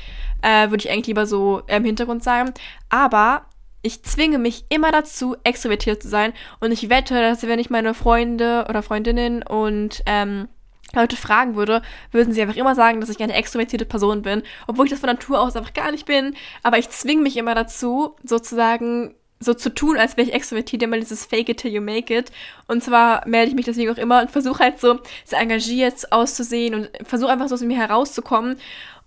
äh, 0.43 0.71
würde 0.71 0.85
ich 0.85 0.91
eigentlich 0.91 1.09
lieber 1.09 1.27
so 1.27 1.63
im 1.67 1.85
Hintergrund 1.85 2.23
sein. 2.23 2.55
Aber 2.89 3.47
ich 3.83 4.05
zwinge 4.05 4.39
mich 4.39 4.65
immer 4.69 4.93
dazu, 4.93 5.37
extrovertiert 5.43 6.03
zu 6.03 6.09
sein. 6.09 6.33
Und 6.61 6.71
ich 6.71 6.89
wette, 6.89 7.21
dass 7.21 7.43
wenn 7.43 7.59
ich 7.59 7.69
meine 7.71 7.95
Freunde 7.95 8.67
oder 8.69 8.83
Freundinnen 8.83 9.43
und 9.43 10.03
ähm, 10.07 10.49
Leute 10.95 11.17
fragen 11.17 11.55
würde, 11.55 11.83
würden 12.11 12.33
sie 12.33 12.43
einfach 12.43 12.57
immer 12.57 12.75
sagen, 12.75 13.01
dass 13.01 13.11
ich 13.11 13.23
eine 13.23 13.35
extrovertierte 13.35 13.85
Person 13.85 14.23
bin, 14.23 14.43
obwohl 14.67 14.87
ich 14.87 14.91
das 14.91 15.01
von 15.01 15.09
Natur 15.09 15.41
aus 15.41 15.57
einfach 15.57 15.73
gar 15.73 15.91
nicht 15.93 16.07
bin. 16.07 16.35
Aber 16.63 16.79
ich 16.79 16.91
zwinge 16.91 17.23
mich 17.23 17.37
immer 17.37 17.55
dazu, 17.55 18.17
sozusagen 18.25 19.15
so 19.43 19.55
zu 19.55 19.75
tun, 19.75 19.97
als 19.97 20.17
wäre 20.17 20.29
ich 20.29 20.35
extrovertiert, 20.35 20.83
immer 20.83 20.99
dieses 20.99 21.25
Fake 21.25 21.49
it 21.49 21.59
till 21.59 21.73
you 21.73 21.81
make 21.81 22.15
it. 22.15 22.31
Und 22.69 22.85
zwar 22.85 23.27
melde 23.27 23.49
ich 23.49 23.57
mich 23.57 23.65
deswegen 23.65 23.91
auch 23.91 23.97
immer 23.97 24.21
und 24.21 24.31
versuche 24.31 24.63
halt 24.63 24.79
so 24.79 25.01
sehr 25.25 25.41
engagiert 25.41 26.13
auszusehen 26.13 26.75
und 26.75 26.91
versuche 27.05 27.31
einfach 27.31 27.49
so 27.49 27.55
aus 27.55 27.63
mir 27.63 27.79
herauszukommen, 27.79 28.57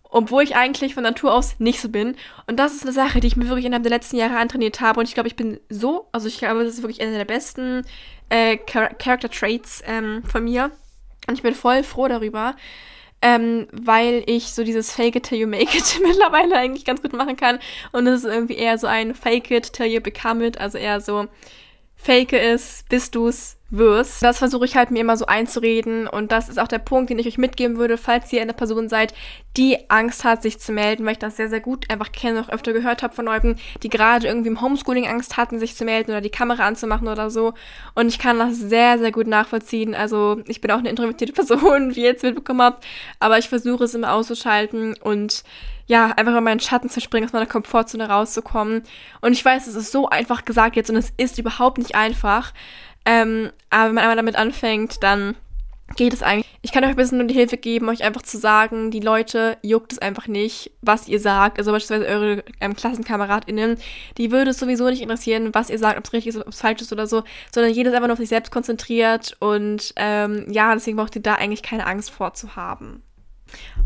obwohl 0.09 0.43
ich 0.43 0.55
eigentlich 0.55 0.95
von 0.95 1.03
Natur 1.03 1.33
aus 1.33 1.59
nicht 1.59 1.79
so 1.79 1.89
bin. 1.89 2.15
Und 2.47 2.57
das 2.57 2.73
ist 2.73 2.83
eine 2.83 2.93
Sache, 2.93 3.19
die 3.19 3.27
ich 3.27 3.37
mir 3.37 3.47
wirklich 3.47 3.65
innerhalb 3.65 3.83
der 3.83 3.91
letzten 3.91 4.17
Jahre 4.17 4.37
antrainiert 4.37 4.81
habe. 4.81 4.99
Und 4.99 5.07
ich 5.07 5.13
glaube, 5.13 5.27
ich 5.27 5.35
bin 5.35 5.59
so, 5.69 6.07
also 6.11 6.27
ich 6.27 6.39
glaube, 6.39 6.63
das 6.63 6.73
ist 6.73 6.81
wirklich 6.81 7.01
einer 7.01 7.17
der 7.17 7.25
besten 7.25 7.85
äh, 8.29 8.57
Character 8.57 9.29
Traits 9.29 9.83
ähm, 9.85 10.23
von 10.25 10.43
mir 10.43 10.71
und 11.27 11.35
ich 11.35 11.43
bin 11.43 11.55
voll 11.55 11.83
froh 11.83 12.07
darüber, 12.07 12.55
ähm, 13.21 13.67
weil 13.71 14.23
ich 14.25 14.53
so 14.53 14.63
dieses 14.63 14.91
Fake 14.91 15.15
it 15.15 15.23
till 15.23 15.37
you 15.37 15.47
make 15.47 15.77
it 15.77 15.99
mittlerweile 16.03 16.57
eigentlich 16.57 16.85
ganz 16.85 17.01
gut 17.01 17.13
machen 17.13 17.37
kann. 17.37 17.59
Und 17.91 18.05
es 18.07 18.23
ist 18.23 18.31
irgendwie 18.31 18.55
eher 18.55 18.77
so 18.77 18.87
ein 18.87 19.15
Fake 19.15 19.49
it 19.51 19.71
till 19.71 19.85
you 19.85 20.01
become 20.01 20.45
it, 20.45 20.59
also 20.59 20.77
eher 20.77 20.99
so 20.99 21.27
Fake 21.95 22.33
es, 22.33 22.83
bis 22.89 23.11
du's 23.11 23.55
wirst. 23.73 24.21
Das 24.21 24.37
versuche 24.37 24.65
ich 24.65 24.75
halt 24.75 24.91
mir 24.91 25.01
immer 25.01 25.17
so 25.17 25.25
einzureden 25.25 26.07
und 26.07 26.31
das 26.31 26.47
ist 26.47 26.59
auch 26.59 26.67
der 26.67 26.79
Punkt, 26.79 27.09
den 27.09 27.19
ich 27.19 27.27
euch 27.27 27.37
mitgeben 27.37 27.77
würde, 27.77 27.97
falls 27.97 28.31
ihr 28.31 28.41
eine 28.41 28.53
Person 28.53 28.87
seid, 28.87 29.13
die 29.57 29.89
Angst 29.89 30.23
hat, 30.23 30.43
sich 30.43 30.59
zu 30.59 30.71
melden, 30.71 31.05
weil 31.05 31.13
ich 31.13 31.19
das 31.19 31.37
sehr, 31.37 31.49
sehr 31.49 31.59
gut 31.59 31.89
einfach 31.89 32.11
kenne, 32.11 32.41
auch 32.41 32.49
öfter 32.49 32.71
gehört 32.71 33.03
habe 33.03 33.15
von 33.15 33.25
Leuten, 33.25 33.57
die 33.81 33.89
gerade 33.89 34.27
irgendwie 34.27 34.49
im 34.49 34.61
Homeschooling 34.61 35.07
Angst 35.07 35.37
hatten, 35.37 35.59
sich 35.59 35.75
zu 35.75 35.85
melden 35.85 36.11
oder 36.11 36.21
die 36.21 36.29
Kamera 36.29 36.65
anzumachen 36.65 37.07
oder 37.07 37.29
so. 37.29 37.53
Und 37.95 38.07
ich 38.07 38.19
kann 38.19 38.39
das 38.39 38.57
sehr, 38.57 38.99
sehr 38.99 39.11
gut 39.11 39.27
nachvollziehen. 39.27 39.95
Also 39.95 40.41
ich 40.47 40.61
bin 40.61 40.71
auch 40.71 40.77
eine 40.77 40.89
introvertierte 40.89 41.33
Person, 41.33 41.95
wie 41.95 42.01
ihr 42.01 42.11
jetzt 42.11 42.23
mitbekommen 42.23 42.61
habt, 42.61 42.85
aber 43.19 43.39
ich 43.39 43.49
versuche 43.49 43.85
es 43.85 43.95
immer 43.95 44.13
auszuschalten 44.13 44.95
und 45.01 45.43
ja, 45.85 46.11
einfach 46.11 46.37
in 46.37 46.43
meinen 46.43 46.59
Schatten 46.59 46.89
zu 46.89 47.01
springen, 47.01 47.25
aus 47.25 47.33
meiner 47.33 47.45
Komfortzone 47.45 48.07
rauszukommen. 48.07 48.83
Und 49.19 49.33
ich 49.33 49.43
weiß, 49.43 49.67
es 49.67 49.75
ist 49.75 49.91
so 49.91 50.07
einfach 50.07 50.45
gesagt 50.45 50.75
jetzt 50.75 50.89
und 50.89 50.95
es 50.95 51.11
ist 51.17 51.39
überhaupt 51.39 51.77
nicht 51.77 51.95
einfach. 51.95 52.53
Ähm, 53.05 53.51
aber 53.69 53.87
wenn 53.87 53.95
man 53.95 54.03
einmal 54.03 54.17
damit 54.17 54.35
anfängt, 54.35 55.03
dann 55.03 55.35
geht 55.95 56.13
es 56.13 56.23
eigentlich. 56.23 56.49
Ich 56.61 56.71
kann 56.71 56.83
euch 56.83 56.91
ein 56.91 56.95
bisschen 56.95 57.17
nur 57.17 57.27
die 57.27 57.33
Hilfe 57.33 57.57
geben, 57.57 57.89
euch 57.89 58.03
einfach 58.03 58.21
zu 58.21 58.37
sagen, 58.37 58.89
die 58.89 59.01
Leute 59.01 59.57
juckt 59.61 59.91
es 59.91 59.99
einfach 59.99 60.27
nicht, 60.27 60.71
was 60.81 61.07
ihr 61.07 61.19
sagt. 61.19 61.59
Also 61.59 61.71
beispielsweise 61.71 62.07
eure 62.07 62.43
ähm, 62.61 62.75
KlassenkameradInnen, 62.75 63.77
die 64.17 64.31
würde 64.31 64.51
es 64.51 64.59
sowieso 64.59 64.89
nicht 64.89 65.01
interessieren, 65.01 65.53
was 65.53 65.69
ihr 65.69 65.77
sagt, 65.77 65.97
ob 65.97 66.05
es 66.05 66.13
richtig 66.13 66.35
ist, 66.35 66.41
ob 66.41 66.47
es 66.47 66.61
falsch 66.61 66.81
ist 66.81 66.93
oder 66.93 67.05
so, 67.05 67.23
sondern 67.53 67.73
jedes 67.73 67.93
einfach 67.93 68.07
nur 68.07 68.13
auf 68.13 68.19
sich 68.19 68.29
selbst 68.29 68.51
konzentriert 68.51 69.35
und 69.39 69.93
ähm, 69.97 70.45
ja, 70.49 70.73
deswegen 70.73 70.97
braucht 70.97 71.15
ihr 71.15 71.21
da 71.21 71.35
eigentlich 71.35 71.63
keine 71.63 71.85
Angst 71.85 72.11
vor 72.11 72.33
zu 72.33 72.55
haben. 72.55 73.03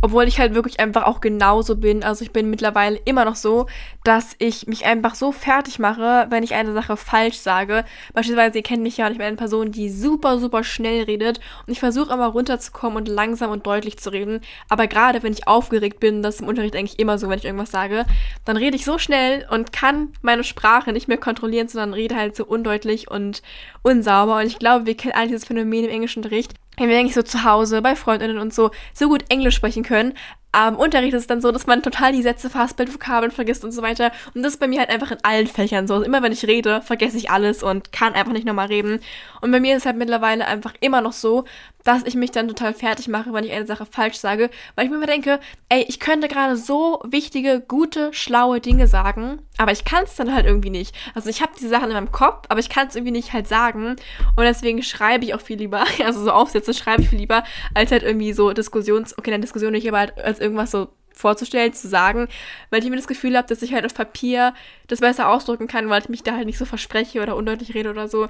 Obwohl 0.02 0.28
ich 0.28 0.40
halt 0.40 0.54
wirklich 0.54 0.80
einfach 0.80 1.04
auch 1.04 1.22
genauso 1.22 1.76
bin. 1.76 2.04
Also 2.04 2.24
ich 2.24 2.32
bin 2.32 2.50
mittlerweile 2.50 2.98
immer 3.06 3.26
noch 3.26 3.36
so, 3.36 3.68
dass 4.04 4.36
ich 4.38 4.68
mich 4.68 4.86
einfach 4.86 5.16
so 5.16 5.32
fertig 5.32 5.80
mache, 5.80 6.28
wenn 6.30 6.44
ich 6.44 6.54
eine 6.54 6.74
Sache 6.74 6.98
falsch 6.98 7.38
sage. 7.38 7.84
Beispielsweise, 8.14 8.58
ihr 8.58 8.64
kennt 8.64 8.84
mich 8.84 8.98
ja 8.98 9.08
ich 9.10 9.18
bin 9.18 9.28
eine 9.28 9.38
Person, 9.38 9.72
die 9.72 9.90
super, 9.90 10.40
super 10.40 10.64
schnell 10.64 11.04
redet. 11.04 11.40
Und 11.66 11.72
ich 11.72 11.80
versuche 11.80 12.14
immer 12.14 12.28
runterzukommen 12.28 12.98
und 12.98 13.08
langsam 13.08 13.52
und 13.52 13.66
deutlich 13.66 13.98
zu 13.98 14.12
reden. 14.12 14.42
Aber 14.70 14.88
gerade 14.88 15.24
wenn 15.24 15.34
ich 15.34 15.48
aufgeregt 15.48 16.00
bin, 16.00 16.22
das 16.22 16.36
ist 16.36 16.42
im 16.42 16.48
Unterricht 16.48 16.76
eigentlich 16.76 17.00
immer 17.00 17.18
so, 17.18 17.30
wenn 17.30 17.40
ich 17.40 17.46
irgendwas 17.46 17.72
sage, 17.72 18.06
dann 18.46 18.58
rede 18.58 18.76
ich 18.76 18.86
so 18.86 18.98
schnell 18.98 19.48
und 19.50 19.74
kann 19.74 20.14
meine 20.22 20.44
Sprache 20.44 20.92
nicht 20.92 21.08
mehr 21.08 21.18
kontrollieren, 21.18 21.68
sondern 21.68 21.94
rede 21.94 22.16
halt 22.16 22.36
so 22.36 22.46
undeutlich 22.46 23.10
und 23.10 23.42
unsauber. 23.82 24.38
Und 24.38 24.46
ich 24.46 24.60
glaube, 24.60 24.86
wir 24.86 24.96
kennen 24.96 25.14
all 25.16 25.28
dieses 25.28 25.46
Phänomen 25.46 25.86
im 25.86 25.92
englischen 25.92 26.20
Unterricht 26.20 26.54
wenn 26.78 26.90
wir 26.90 26.98
eigentlich 26.98 27.16
so 27.16 27.24
zu 27.24 27.44
Hause 27.44 27.82
bei 27.82 27.96
Freundinnen 27.96 28.38
und 28.38 28.54
so 28.54 28.72
so 28.94 29.10
gut 29.10 29.26
Englisch 29.30 29.56
sprechen 29.56 29.84
können, 29.84 30.14
am 30.54 30.76
Unterricht 30.76 31.14
ist 31.14 31.22
es 31.22 31.28
dann 31.28 31.42
so, 31.42 31.52
dass 31.52 31.68
man 31.68 31.84
total 31.84 32.14
die 32.14 32.24
Sätze 32.24 32.50
verhaspelt, 32.50 32.92
Vokabeln 32.92 33.32
vergisst 33.32 33.64
und 33.64 33.72
so 33.72 33.82
weiter. 33.82 34.12
Und 34.34 34.42
das 34.42 34.54
ist 34.54 34.60
bei 34.60 34.68
mir 34.68 34.80
halt 34.80 34.90
einfach 34.90 35.12
in 35.12 35.18
allen 35.24 35.46
Fächern 35.46 35.88
so. 35.88 35.96
Also 35.96 36.06
immer 36.06 36.24
wenn 36.24 36.32
ich 36.32 36.48
rede, 36.48 36.82
vergesse 36.82 37.18
ich 37.18 37.30
alles 37.30 37.62
und 37.62 37.92
kann 37.92 38.14
einfach 38.14 38.32
nicht 38.32 38.48
nochmal 38.48 38.68
reden. 38.68 39.00
Und 39.42 39.52
bei 39.52 39.60
mir 39.60 39.76
ist 39.76 39.82
es 39.82 39.86
halt 39.86 39.98
mittlerweile 39.98 40.48
einfach 40.48 40.74
immer 40.80 41.02
noch 41.02 41.14
so, 41.14 41.44
dass 41.88 42.04
ich 42.04 42.16
mich 42.16 42.32
dann 42.32 42.50
total 42.50 42.74
fertig 42.74 43.08
mache, 43.08 43.32
wenn 43.32 43.46
ich 43.46 43.54
eine 43.54 43.66
Sache 43.66 43.86
falsch 43.86 44.18
sage. 44.18 44.50
Weil 44.76 44.84
ich 44.84 44.92
mir 44.92 44.98
immer 44.98 45.06
denke, 45.06 45.40
ey, 45.70 45.86
ich 45.88 46.02
könnte 46.02 46.28
gerade 46.28 46.58
so 46.58 47.02
wichtige, 47.06 47.64
gute, 47.66 48.14
schlaue 48.14 48.60
Dinge 48.60 48.88
sagen, 48.88 49.40
aber 49.58 49.72
ich 49.72 49.86
kann 49.86 50.04
es 50.04 50.16
dann 50.16 50.36
halt 50.36 50.46
irgendwie 50.46 50.70
nicht. 50.70 50.94
Also 51.16 51.30
ich 51.30 51.42
habe 51.42 51.54
diese 51.56 51.70
Sachen 51.70 51.88
in 51.88 51.94
meinem 51.94 52.12
Kopf, 52.12 52.46
aber 52.50 52.60
ich 52.60 52.68
kann 52.68 52.90
es 52.90 52.98
irgendwie 52.98 53.14
nicht 53.14 53.32
halt 53.32 53.48
sagen. 53.48 53.96
Und 54.36 54.44
deswegen 54.44 54.84
schreibe 54.84 55.24
ich 55.24 55.34
auch 55.34 55.40
viel 55.40 55.58
lieber, 55.58 55.86
also 56.06 56.26
so 56.26 56.32
Aufsätze 56.32 56.74
schreibe 56.74 57.04
ich 57.04 57.10
viel 57.10 57.20
lieber, 57.20 57.46
als 57.74 57.90
halt 57.92 58.04
irgendwie 58.04 58.34
so 58.34 58.52
Diskussions, 58.52 59.18
okay, 59.18 59.32
dann 59.32 59.40
Diskussion 59.40 59.72
nicht, 59.72 59.88
aber 59.88 60.00
halt 60.00 60.18
als 60.18 60.40
irgendwas 60.42 60.72
so 60.72 60.90
vorzustellen, 61.14 61.72
zu 61.72 61.88
sagen, 61.88 62.28
weil 62.70 62.82
ich 62.82 62.86
immer 62.86 62.98
das 62.98 63.08
Gefühl 63.08 63.38
habe, 63.38 63.48
dass 63.48 63.62
ich 63.62 63.74
halt 63.74 63.86
auf 63.86 63.94
Papier 63.94 64.54
das 64.88 65.00
besser 65.00 65.30
ausdrücken 65.30 65.68
kann, 65.68 65.90
weil 65.90 66.02
ich 66.02 66.10
mich 66.10 66.24
da 66.24 66.36
halt 66.36 66.48
nicht 66.48 66.58
so 66.58 66.66
verspreche 66.66 67.22
oder 67.24 67.38
undeutlich 67.38 67.74
rede 67.74 67.90
oder 67.90 68.10
so. 68.10 68.28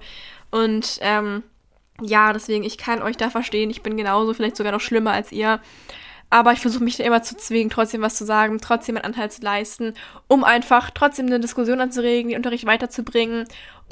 Und 0.51 0.99
ähm, 1.01 1.41
ja, 2.01 2.33
deswegen, 2.33 2.63
ich 2.63 2.77
kann 2.77 3.01
euch 3.01 3.17
da 3.17 3.29
verstehen. 3.29 3.69
Ich 3.69 3.81
bin 3.81 3.97
genauso, 3.97 4.33
vielleicht 4.33 4.57
sogar 4.57 4.71
noch 4.71 4.81
schlimmer 4.81 5.11
als 5.11 5.31
ihr. 5.31 5.59
Aber 6.29 6.51
ich 6.51 6.59
versuche 6.59 6.83
mich 6.83 6.97
da 6.97 7.05
immer 7.05 7.23
zu 7.23 7.37
zwingen, 7.37 7.69
trotzdem 7.69 8.01
was 8.01 8.15
zu 8.15 8.25
sagen, 8.25 8.59
trotzdem 8.59 8.97
einen 8.97 9.05
Anteil 9.05 9.31
zu 9.31 9.41
leisten, 9.41 9.93
um 10.27 10.43
einfach 10.43 10.91
trotzdem 10.91 11.27
eine 11.27 11.39
Diskussion 11.39 11.79
anzuregen, 11.79 12.29
den 12.29 12.37
Unterricht 12.37 12.65
weiterzubringen. 12.65 13.45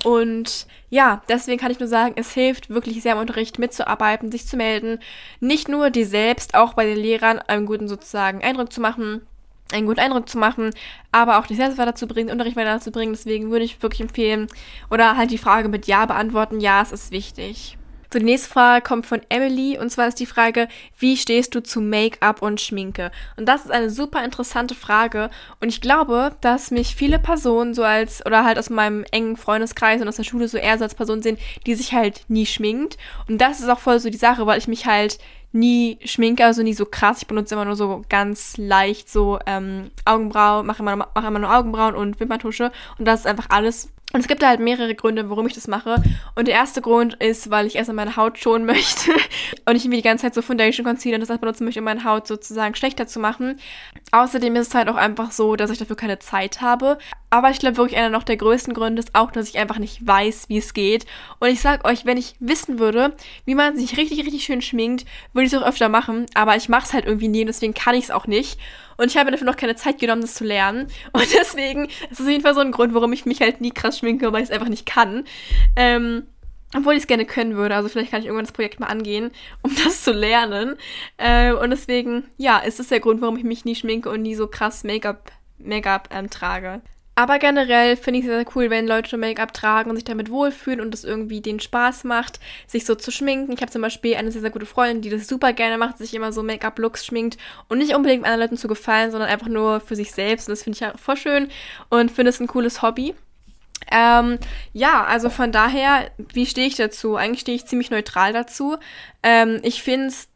Und 0.04 0.68
ja, 0.90 1.22
deswegen 1.30 1.60
kann 1.60 1.72
ich 1.72 1.80
nur 1.80 1.88
sagen, 1.88 2.16
es 2.18 2.34
hilft 2.34 2.70
wirklich 2.70 3.02
sehr 3.02 3.14
im 3.14 3.20
Unterricht 3.20 3.58
mitzuarbeiten, 3.58 4.32
sich 4.32 4.46
zu 4.48 4.58
melden. 4.58 5.00
Nicht 5.40 5.70
nur 5.70 5.92
dir 5.92 6.06
selbst, 6.06 6.56
auch 6.56 6.74
bei 6.74 6.86
den 6.86 6.98
Lehrern 6.98 7.40
einen 7.40 7.66
guten 7.66 7.88
sozusagen 7.88 8.44
Eindruck 8.44 8.74
zu 8.74 8.82
machen 8.82 9.22
einen 9.74 9.88
guten 9.88 10.00
Eindruck 10.00 10.30
zu 10.30 10.38
machen, 10.38 10.70
aber 11.12 11.40
auch 11.40 11.48
dich 11.48 11.58
selbst 11.58 11.80
weiterzubringen, 11.80 12.32
Unterricht 12.32 12.56
weiterzubringen. 12.56 13.14
Deswegen 13.14 13.50
würde 13.50 13.66
ich 13.66 13.82
wirklich 13.82 14.02
empfehlen 14.02 14.48
oder 14.92 15.18
halt 15.18 15.32
die 15.32 15.40
Frage 15.40 15.70
mit 15.70 15.88
Ja 15.88 16.06
beantworten. 16.06 16.60
Ja, 16.60 16.82
es 16.84 16.92
ist 16.92 17.12
wichtig. 17.12 17.78
So, 18.16 18.20
die 18.20 18.26
nächste 18.28 18.50
Frage 18.50 18.82
kommt 18.82 19.06
von 19.06 19.20
Emily 19.28 19.78
und 19.78 19.90
zwar 19.90 20.08
ist 20.08 20.22
die 20.22 20.26
Frage, 20.26 20.70
wie 20.98 21.18
stehst 21.18 21.54
du 21.54 21.62
zu 21.62 21.82
Make-up 21.82 22.42
und 22.42 22.62
Schminke? 22.62 23.12
Und 23.36 23.46
das 23.46 23.66
ist 23.66 23.72
eine 23.72 23.90
super 23.90 24.24
interessante 24.24 24.74
Frage 24.74 25.30
und 25.60 25.68
ich 25.68 25.82
glaube, 25.82 26.34
dass 26.40 26.72
mich 26.72 26.96
viele 26.96 27.20
Personen 27.20 27.74
so 27.74 27.84
als, 27.84 28.26
oder 28.26 28.46
halt 28.46 28.58
aus 28.58 28.70
meinem 28.70 29.04
engen 29.12 29.36
Freundeskreis 29.36 30.02
und 30.02 30.08
aus 30.08 30.16
der 30.16 30.24
Schule 30.24 30.48
so 30.48 30.58
eher 30.58 30.78
so 30.78 30.86
als 30.86 30.96
Person 30.96 31.22
sehen, 31.22 31.38
die 31.66 31.76
sich 31.76 31.92
halt 31.92 32.22
nie 32.30 32.46
schminkt. 32.46 32.98
Und 33.28 33.42
das 33.42 33.60
ist 33.60 33.68
auch 33.68 33.80
voll 33.80 34.00
so 34.00 34.10
die 34.10 34.18
Sache, 34.18 34.48
weil 34.48 34.60
ich 34.60 34.70
mich 34.70 34.86
halt 34.86 35.20
nie 35.52 36.00
schminke, 36.06 36.46
also 36.46 36.64
nie 36.64 36.74
so 36.74 36.86
krass. 36.86 37.18
Ich 37.20 37.28
benutze 37.28 37.56
immer 37.56 37.66
nur 37.66 37.76
so 37.76 38.02
ganz 38.08 38.56
leicht 38.56 39.10
so 39.10 39.40
ähm, 39.46 39.92
Augenbrauen, 40.06 40.66
mache 40.66 40.82
immer, 40.82 40.96
mache 40.96 41.28
immer 41.28 41.40
nur 41.40 41.54
Augenbrauen 41.54 41.96
und 41.96 42.18
Wimperntusche 42.22 42.72
und 42.98 43.04
das 43.04 43.22
ist 43.22 43.28
einfach 43.28 43.48
alles, 43.50 43.90
und 44.14 44.22
es 44.22 44.28
gibt 44.28 44.46
halt 44.46 44.62
mehrere 44.62 44.96
Gründe, 44.96 45.30
warum 45.30 45.46
ich 45.46 45.54
das 45.54 45.68
mache. 45.68 46.02
Und 46.36 46.48
der 46.48 46.56
erste 46.56 46.82
Grund 46.82 47.16
ist, 47.16 47.50
weil 47.50 47.66
ich 47.66 47.76
erstmal 47.76 47.96
meine 47.96 48.16
Haut 48.16 48.38
schonen 48.38 48.66
möchte 48.66 49.12
und 49.66 49.76
ich 49.76 49.86
mir 49.86 49.98
die 49.98 50.02
ganze 50.02 50.24
Zeit 50.24 50.34
so 50.34 50.42
Foundation 50.42 50.86
Concealer 50.86 51.16
und 51.16 51.28
das 51.28 51.38
benutzen 51.38 51.66
möchte, 51.66 51.82
um 51.82 51.86
meine 51.86 52.04
Haut 52.04 52.26
sozusagen 52.26 52.76
schlechter 52.76 53.08
zu 53.08 53.20
machen. 53.20 53.60
Außerdem 54.12 54.56
ist 54.56 54.70
es 54.70 54.76
halt 54.76 54.88
auch 54.88 54.96
einfach 54.96 55.32
so, 55.32 55.56
dass 55.56 55.70
ich 55.70 55.80
dafür 55.80 55.98
keine 55.98 56.20
Zeit 56.20 56.62
habe. 56.62 56.98
Aber 57.30 57.50
ich 57.50 57.60
glaube 57.60 57.76
wirklich 57.76 58.00
einer 58.00 58.10
noch 58.10 58.24
der 58.24 58.38
größten 58.38 58.74
Gründe 58.74 59.02
ist 59.02 59.16
auch, 59.16 59.32
dass 59.32 59.50
ich 59.50 59.58
einfach 59.58 59.80
nicht 59.80 60.06
weiß, 60.08 60.48
wie 60.48 60.60
es 60.60 60.74
geht. 60.74 61.06
Und 61.40 61.50
ich 61.50 61.60
sag 61.60 61.86
euch, 61.86 62.06
wenn 62.06 62.18
ich 62.18 62.36
wissen 62.40 62.80
würde, 62.80 63.14
wie 63.44 63.56
man 63.56 63.76
sich 63.76 63.98
richtig, 63.98 64.20
richtig 64.20 64.46
schön 64.46 64.62
schminkt, 64.62 65.06
würde 65.34 65.48
ich 65.48 65.52
es 65.52 65.60
auch 65.60 65.68
öfter 65.68 65.90
machen. 65.90 66.28
Aber 66.36 66.56
ich 66.56 66.70
mache 66.70 66.86
es 66.86 66.94
halt 66.94 67.06
irgendwie 67.06 67.28
nie 67.28 67.42
und 67.42 67.48
deswegen 67.48 67.74
kann 67.74 67.96
ich 67.96 68.06
es 68.06 68.12
auch 68.12 68.28
nicht. 68.28 68.58
Und 68.98 69.08
ich 69.08 69.18
habe 69.18 69.32
dafür 69.32 69.46
noch 69.46 69.58
keine 69.58 69.76
Zeit 69.76 70.00
genommen, 70.00 70.22
das 70.22 70.36
zu 70.36 70.44
lernen. 70.44 70.88
Und 71.12 71.28
deswegen 71.40 71.86
ist 71.86 72.12
es 72.12 72.22
auf 72.22 72.30
jeden 72.30 72.44
Fall 72.44 72.54
so 72.54 72.62
ein 72.62 72.72
Grund, 72.72 72.94
warum 72.94 73.14
ich 73.14 73.26
mich 73.26 73.42
halt 73.42 73.62
nie 73.62 73.72
krass 73.72 74.00
schminke, 74.00 74.32
weil 74.32 74.44
ich 74.44 74.50
es 74.50 74.56
einfach 74.56 74.70
nicht 74.70 74.86
kann. 74.86 75.26
Ähm, 75.76 76.24
obwohl 76.76 76.94
ich 76.94 77.02
es 77.02 77.08
gerne 77.08 77.26
können 77.26 77.56
würde. 77.56 77.76
Also 77.76 77.90
vielleicht 77.90 78.12
kann 78.12 78.20
ich 78.22 78.26
irgendwann 78.26 78.46
das 78.46 78.54
Projekt 78.54 78.80
mal 78.80 78.88
angehen, 78.88 79.32
um 79.62 79.72
das 79.84 80.04
zu 80.04 80.12
lernen. 80.12 80.76
Äh, 81.18 81.54
und 81.54 81.70
deswegen, 81.70 82.26
ja, 82.38 82.60
ist 82.60 82.80
das 82.80 82.88
der 82.88 83.00
Grund, 83.00 83.22
warum 83.22 83.38
ich 83.38 83.44
mich 83.44 83.66
nie 83.66 83.76
schminke 83.76 84.10
und 84.10 84.22
nie 84.22 84.36
so 84.36 84.48
krass 84.48 84.84
Make-up 84.84 85.32
Make-up 85.58 86.10
ähm, 86.12 86.30
trage. 86.30 86.82
Aber 87.18 87.40
generell 87.40 87.96
finde 87.96 88.20
ich 88.20 88.26
es 88.26 88.32
sehr, 88.32 88.46
cool, 88.56 88.70
wenn 88.70 88.88
Leute 88.88 89.18
Make-up 89.18 89.54
tragen 89.54 89.90
und 89.90 89.96
sich 89.96 90.04
damit 90.04 90.30
wohlfühlen 90.30 90.82
und 90.82 90.94
es 90.94 91.06
irgendwie 91.06 91.40
den 91.40 91.62
Spaß 91.62 92.04
macht, 92.04 92.42
sich 92.68 92.86
so 92.86 92.94
zu 92.94 93.10
schminken. 93.10 93.54
Ich 93.54 93.62
habe 93.62 93.72
zum 93.72 93.82
Beispiel 93.82 94.16
eine 94.16 94.32
sehr, 94.32 94.42
sehr 94.42 94.50
gute 94.50 94.66
Freundin, 94.66 95.02
die 95.02 95.10
das 95.10 95.28
super 95.28 95.54
gerne 95.54 95.78
macht, 95.78 95.98
sich 95.98 96.14
immer 96.14 96.34
so 96.34 96.44
Make-up-Looks 96.44 97.06
schminkt 97.06 97.38
und 97.70 97.78
nicht 97.78 97.96
unbedingt 97.96 98.26
anderen 98.26 98.42
Leuten 98.42 98.58
zu 98.58 98.68
gefallen, 98.68 99.12
sondern 99.12 99.30
einfach 99.30 99.48
nur 99.48 99.80
für 99.80 99.96
sich 99.96 100.12
selbst. 100.12 100.50
Und 100.50 100.52
das 100.52 100.64
finde 100.64 100.76
ich 100.76 100.82
ja 100.82 100.94
voll 100.98 101.16
schön 101.16 101.48
und 101.90 102.12
finde 102.12 102.30
es 102.30 102.42
ein 102.42 102.48
cooles 102.48 102.82
Hobby. 102.82 103.16
Ähm, 103.92 104.38
ja, 104.74 105.06
also 105.06 105.30
von 105.30 105.52
daher, 105.54 106.12
wie 106.18 106.46
stehe 106.46 106.68
ich 106.68 106.76
dazu? 106.76 107.16
Eigentlich 107.16 107.42
stehe 107.42 107.56
ich 107.56 107.66
ziemlich 107.66 107.92
neutral 107.92 108.34
dazu. 108.34 108.78
Ähm, 109.24 109.60
ich 109.64 109.84
finde 109.84 110.08
es 110.08 110.28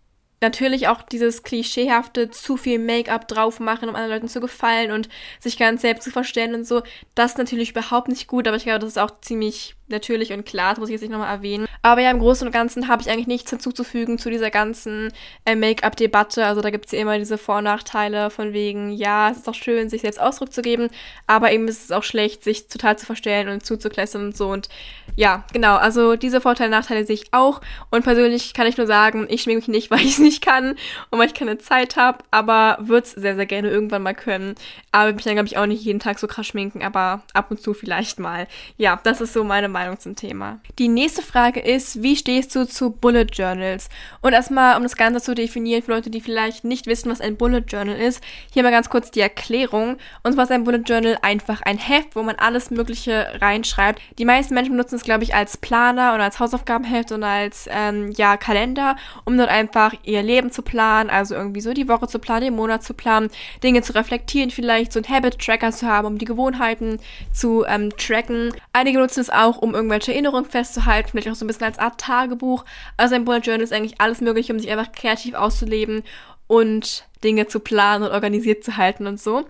natürlich 0.41 0.87
auch 0.87 1.01
dieses 1.01 1.43
klischeehafte 1.43 2.29
zu 2.29 2.57
viel 2.57 2.79
Make-up 2.79 3.27
drauf 3.27 3.59
machen, 3.59 3.89
um 3.89 3.95
anderen 3.95 4.15
Leuten 4.15 4.27
zu 4.27 4.39
gefallen 4.39 4.91
und 4.91 5.09
sich 5.39 5.57
ganz 5.57 5.81
selbst 5.81 6.03
zu 6.03 6.11
verstellen 6.11 6.55
und 6.55 6.65
so. 6.65 6.81
Das 7.15 7.31
ist 7.31 7.37
natürlich 7.37 7.71
überhaupt 7.71 8.07
nicht 8.07 8.27
gut, 8.27 8.47
aber 8.47 8.57
ich 8.57 8.63
glaube, 8.63 8.79
das 8.79 8.89
ist 8.89 8.99
auch 8.99 9.19
ziemlich 9.21 9.75
natürlich 9.89 10.33
und 10.33 10.45
klar, 10.45 10.71
das 10.71 10.79
muss 10.79 10.89
ich 10.89 10.93
jetzt 10.93 11.01
nicht 11.01 11.11
nochmal 11.11 11.33
erwähnen. 11.33 11.67
Aber 11.81 12.01
ja, 12.01 12.11
im 12.11 12.19
Großen 12.19 12.45
und 12.45 12.51
Ganzen 12.51 12.87
habe 12.87 13.01
ich 13.01 13.09
eigentlich 13.09 13.27
nichts 13.27 13.49
hinzuzufügen 13.51 14.17
zu 14.17 14.29
dieser 14.29 14.51
ganzen 14.51 15.13
äh, 15.45 15.55
Make-up-Debatte. 15.55 16.45
Also 16.45 16.61
da 16.61 16.69
gibt 16.71 16.87
es 16.87 16.91
ja 16.91 16.99
immer 16.99 17.17
diese 17.17 17.37
Vor- 17.37 17.59
und 17.59 17.63
Nachteile 17.63 18.29
von 18.29 18.51
wegen, 18.53 18.91
ja, 18.91 19.29
es 19.29 19.37
ist 19.37 19.49
auch 19.49 19.53
schön, 19.53 19.89
sich 19.89 20.01
selbst 20.01 20.19
Ausdruck 20.19 20.51
zu 20.51 20.61
geben, 20.61 20.89
aber 21.25 21.51
eben 21.51 21.67
ist 21.67 21.85
es 21.85 21.91
auch 21.91 22.03
schlecht, 22.03 22.43
sich 22.43 22.67
total 22.67 22.97
zu 22.97 23.05
verstellen 23.05 23.47
und 23.47 23.65
zuzuklässern 23.65 24.25
und 24.25 24.37
so. 24.37 24.49
Und 24.49 24.67
ja, 25.15 25.45
genau, 25.53 25.77
also 25.77 26.15
diese 26.15 26.41
Vorteile 26.41 26.67
und 26.67 26.77
Nachteile 26.77 27.05
sehe 27.05 27.15
ich 27.15 27.33
auch. 27.33 27.61
Und 27.89 28.03
persönlich 28.03 28.53
kann 28.53 28.67
ich 28.67 28.77
nur 28.77 28.87
sagen, 28.87 29.27
ich 29.29 29.43
schminke 29.43 29.61
mich 29.61 29.67
nicht, 29.67 29.91
weil 29.91 30.01
ich 30.01 30.13
es 30.13 30.19
nicht 30.19 30.43
kann 30.43 30.75
und 31.09 31.19
weil 31.19 31.27
ich 31.27 31.33
keine 31.33 31.57
Zeit 31.57 31.95
habe, 31.95 32.19
aber 32.31 32.77
würde 32.81 33.07
es 33.07 33.11
sehr, 33.11 33.35
sehr 33.35 33.45
gerne 33.45 33.69
irgendwann 33.69 34.03
mal 34.03 34.15
können. 34.15 34.55
Aber 34.91 35.13
mich 35.13 35.23
dann, 35.23 35.33
glaube 35.33 35.47
ich, 35.47 35.57
auch 35.57 35.65
nicht 35.65 35.83
jeden 35.83 35.99
Tag 35.99 36.19
so 36.19 36.27
krass 36.27 36.47
schminken, 36.47 36.83
aber 36.83 37.23
ab 37.33 37.51
und 37.51 37.61
zu 37.61 37.73
vielleicht 37.73 38.19
mal. 38.19 38.47
Ja, 38.77 38.99
das 39.03 39.21
ist 39.21 39.33
so 39.33 39.43
meine 39.43 39.69
Meinung 39.69 39.78
Meinung 39.79 39.97
zum 39.97 40.15
Thema. 40.15 40.59
Die 40.77 40.89
nächste 40.89 41.21
Frage 41.21 41.61
ist, 41.61 42.03
wie 42.03 42.17
stehst 42.17 42.53
du 42.53 42.67
zu 42.67 42.89
Bullet 42.89 43.27
Journals? 43.31 43.87
Und 44.21 44.33
erstmal, 44.33 44.75
um 44.75 44.83
das 44.83 44.97
Ganze 44.97 45.21
zu 45.21 45.33
definieren, 45.33 45.83
für 45.83 45.91
Leute, 45.91 46.09
die 46.09 46.19
vielleicht 46.19 46.65
nicht 46.65 46.85
wissen, 46.85 47.09
was 47.09 47.21
ein 47.21 47.37
Bullet 47.37 47.63
Journal 47.65 47.95
ist, 47.95 48.21
hier 48.51 48.63
mal 48.63 48.71
ganz 48.71 48.89
kurz 48.89 49.09
die 49.09 49.21
Erklärung. 49.21 49.95
Und 50.23 50.33
zwar 50.33 50.43
ist 50.43 50.51
ein 50.51 50.65
Bullet 50.65 50.83
Journal 50.85 51.17
einfach 51.21 51.61
ein 51.61 51.77
Heft, 51.77 52.17
wo 52.17 52.23
man 52.23 52.35
alles 52.35 52.71
Mögliche 52.71 53.27
reinschreibt. 53.39 54.01
Die 54.17 54.25
meisten 54.25 54.53
Menschen 54.53 54.71
benutzen 54.71 54.95
es, 54.95 55.03
glaube 55.03 55.23
ich, 55.23 55.33
als 55.33 55.55
Planer 55.55 56.13
oder 56.13 56.25
als 56.25 56.41
Hausaufgabenheft 56.41 57.13
und 57.13 57.23
als, 57.23 57.69
ähm, 57.71 58.11
ja, 58.17 58.35
Kalender, 58.35 58.97
um 59.23 59.37
dort 59.37 59.49
einfach 59.49 59.93
ihr 60.03 60.23
Leben 60.23 60.51
zu 60.51 60.61
planen, 60.61 61.09
also 61.09 61.35
irgendwie 61.35 61.61
so 61.61 61.71
die 61.71 61.87
Woche 61.87 62.07
zu 62.07 62.19
planen, 62.19 62.41
den 62.41 62.55
Monat 62.57 62.83
zu 62.83 62.93
planen, 62.93 63.29
Dinge 63.63 63.81
zu 63.81 63.95
reflektieren, 63.95 64.51
vielleicht 64.51 64.91
so 64.91 64.99
einen 64.99 65.09
Habit-Tracker 65.09 65.71
zu 65.71 65.87
haben, 65.87 66.05
um 66.05 66.17
die 66.17 66.25
Gewohnheiten 66.25 66.99
zu 67.31 67.63
ähm, 67.65 67.95
tracken. 67.95 68.51
Einige 68.73 68.99
nutzen 68.99 69.21
es 69.21 69.29
auch, 69.29 69.57
um 69.57 69.68
um 69.69 69.75
irgendwelche 69.75 70.11
Erinnerungen 70.11 70.49
festzuhalten, 70.49 71.09
vielleicht 71.09 71.29
auch 71.29 71.35
so 71.35 71.45
ein 71.45 71.47
bisschen 71.47 71.65
als 71.65 71.79
Art 71.79 71.99
Tagebuch. 71.99 72.65
Also 72.97 73.15
ein 73.15 73.25
Bullet 73.25 73.39
Journal 73.39 73.61
ist 73.61 73.73
eigentlich 73.73 74.01
alles 74.01 74.21
mögliche, 74.21 74.53
um 74.53 74.59
sich 74.59 74.69
einfach 74.69 74.91
kreativ 74.91 75.35
auszuleben 75.35 76.03
und 76.47 77.05
Dinge 77.23 77.47
zu 77.47 77.59
planen 77.59 78.03
und 78.03 78.11
organisiert 78.11 78.63
zu 78.63 78.77
halten 78.77 79.07
und 79.07 79.19
so. 79.19 79.45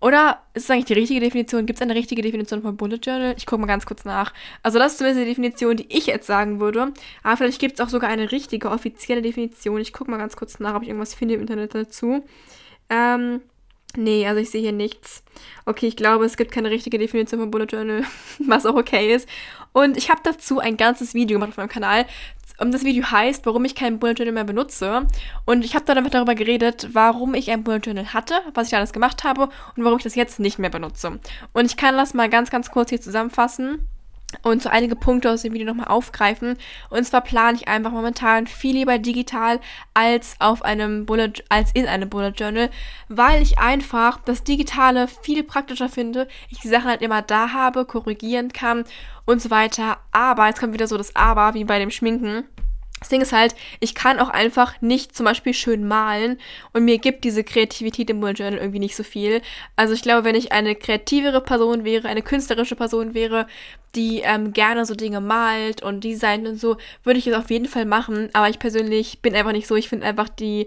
Oder 0.00 0.42
ist 0.54 0.64
es 0.64 0.70
eigentlich 0.70 0.84
die 0.84 0.92
richtige 0.92 1.20
Definition? 1.20 1.64
Gibt 1.66 1.78
es 1.78 1.82
eine 1.82 1.94
richtige 1.94 2.22
Definition 2.22 2.62
von 2.62 2.76
Bullet 2.76 2.98
Journal? 3.02 3.34
Ich 3.36 3.46
gucke 3.46 3.60
mal 3.60 3.66
ganz 3.66 3.86
kurz 3.86 4.04
nach. 4.04 4.34
Also 4.62 4.78
das 4.78 4.92
ist 4.92 4.98
zumindest 4.98 5.24
die 5.24 5.28
Definition, 5.28 5.76
die 5.76 5.86
ich 5.88 6.06
jetzt 6.06 6.26
sagen 6.26 6.60
würde. 6.60 6.92
Aber 7.22 7.36
vielleicht 7.36 7.60
gibt 7.60 7.74
es 7.74 7.84
auch 7.84 7.88
sogar 7.88 8.10
eine 8.10 8.30
richtige, 8.30 8.70
offizielle 8.70 9.22
Definition. 9.22 9.80
Ich 9.80 9.92
gucke 9.92 10.10
mal 10.10 10.18
ganz 10.18 10.36
kurz 10.36 10.60
nach, 10.60 10.74
ob 10.74 10.82
ich 10.82 10.88
irgendwas 10.88 11.14
finde 11.14 11.34
im 11.34 11.40
Internet 11.40 11.74
dazu. 11.74 12.22
Ähm, 12.90 13.40
Nee, 13.94 14.26
also 14.26 14.40
ich 14.40 14.50
sehe 14.50 14.60
hier 14.60 14.72
nichts. 14.72 15.22
Okay, 15.64 15.86
ich 15.86 15.96
glaube, 15.96 16.24
es 16.24 16.36
gibt 16.36 16.52
keine 16.52 16.70
richtige 16.70 16.98
Definition 16.98 17.40
von 17.40 17.50
Bullet 17.50 17.66
Journal, 17.66 18.04
was 18.40 18.66
auch 18.66 18.74
okay 18.74 19.14
ist. 19.14 19.28
Und 19.72 19.96
ich 19.96 20.10
habe 20.10 20.20
dazu 20.22 20.58
ein 20.58 20.76
ganzes 20.76 21.14
Video 21.14 21.38
gemacht 21.38 21.50
auf 21.50 21.56
meinem 21.56 21.68
Kanal. 21.68 22.06
Und 22.58 22.72
das 22.72 22.84
Video 22.84 23.10
heißt, 23.10 23.44
warum 23.44 23.64
ich 23.64 23.74
kein 23.74 23.98
Bullet 23.98 24.14
Journal 24.14 24.32
mehr 24.32 24.44
benutze. 24.44 25.06
Und 25.44 25.64
ich 25.64 25.74
habe 25.74 25.84
dann 25.84 25.98
einfach 25.98 26.10
darüber 26.10 26.34
geredet, 26.34 26.88
warum 26.92 27.34
ich 27.34 27.50
ein 27.50 27.64
Bullet 27.64 27.80
Journal 27.84 28.14
hatte, 28.14 28.34
was 28.54 28.68
ich 28.68 28.76
alles 28.76 28.92
gemacht 28.92 29.24
habe 29.24 29.48
und 29.76 29.84
warum 29.84 29.98
ich 29.98 30.04
das 30.04 30.14
jetzt 30.14 30.40
nicht 30.40 30.58
mehr 30.58 30.70
benutze. 30.70 31.18
Und 31.52 31.66
ich 31.66 31.76
kann 31.76 31.96
das 31.96 32.14
mal 32.14 32.28
ganz, 32.28 32.50
ganz 32.50 32.70
kurz 32.70 32.90
hier 32.90 33.00
zusammenfassen 33.00 33.86
und 34.42 34.62
so 34.62 34.68
einige 34.68 34.96
Punkte 34.96 35.30
aus 35.30 35.42
dem 35.42 35.52
Video 35.52 35.66
nochmal 35.66 35.88
aufgreifen. 35.88 36.56
Und 36.90 37.04
zwar 37.04 37.20
plane 37.20 37.56
ich 37.56 37.68
einfach 37.68 37.92
momentan 37.92 38.46
viel 38.46 38.74
lieber 38.74 38.98
digital 38.98 39.60
als 39.94 40.36
auf 40.40 40.62
einem 40.62 41.06
Bullet, 41.06 41.32
als 41.48 41.70
in 41.72 41.86
einem 41.86 42.08
Bullet 42.08 42.32
Journal, 42.36 42.70
weil 43.08 43.42
ich 43.42 43.58
einfach 43.58 44.18
das 44.24 44.44
Digitale 44.44 45.08
viel 45.08 45.42
praktischer 45.42 45.88
finde. 45.88 46.28
Ich 46.50 46.60
die 46.60 46.68
Sachen 46.68 46.88
halt 46.88 47.02
immer 47.02 47.22
da 47.22 47.52
habe, 47.52 47.84
korrigieren 47.84 48.52
kann 48.52 48.84
und 49.24 49.40
so 49.40 49.50
weiter. 49.50 49.98
Aber, 50.12 50.46
jetzt 50.46 50.60
kommt 50.60 50.74
wieder 50.74 50.88
so 50.88 50.98
das 50.98 51.14
Aber, 51.14 51.54
wie 51.54 51.64
bei 51.64 51.78
dem 51.78 51.90
Schminken. 51.90 52.44
Das 53.00 53.10
Ding 53.10 53.20
ist 53.20 53.32
halt, 53.32 53.54
ich 53.80 53.94
kann 53.94 54.18
auch 54.18 54.30
einfach 54.30 54.80
nicht 54.80 55.14
zum 55.14 55.24
Beispiel 55.24 55.52
schön 55.52 55.86
malen 55.86 56.38
und 56.72 56.84
mir 56.84 56.96
gibt 56.96 57.24
diese 57.24 57.44
Kreativität 57.44 58.08
im 58.08 58.20
Bullet 58.20 58.32
Journal 58.32 58.58
irgendwie 58.58 58.78
nicht 58.78 58.96
so 58.96 59.02
viel. 59.02 59.42
Also 59.76 59.92
ich 59.92 60.00
glaube, 60.00 60.24
wenn 60.24 60.34
ich 60.34 60.52
eine 60.52 60.74
kreativere 60.74 61.42
Person 61.42 61.84
wäre, 61.84 62.08
eine 62.08 62.22
künstlerische 62.22 62.74
Person 62.74 63.12
wäre, 63.12 63.46
die 63.94 64.20
ähm, 64.24 64.54
gerne 64.54 64.86
so 64.86 64.94
Dinge 64.94 65.20
malt 65.20 65.82
und 65.82 66.04
designt 66.04 66.48
und 66.48 66.58
so, 66.58 66.78
würde 67.04 67.18
ich 67.18 67.26
es 67.26 67.34
auf 67.34 67.50
jeden 67.50 67.66
Fall 67.66 67.84
machen. 67.84 68.30
Aber 68.32 68.48
ich 68.48 68.58
persönlich 68.58 69.20
bin 69.20 69.34
einfach 69.34 69.52
nicht 69.52 69.66
so. 69.66 69.76
Ich 69.76 69.90
finde 69.90 70.06
einfach 70.06 70.30
die 70.30 70.66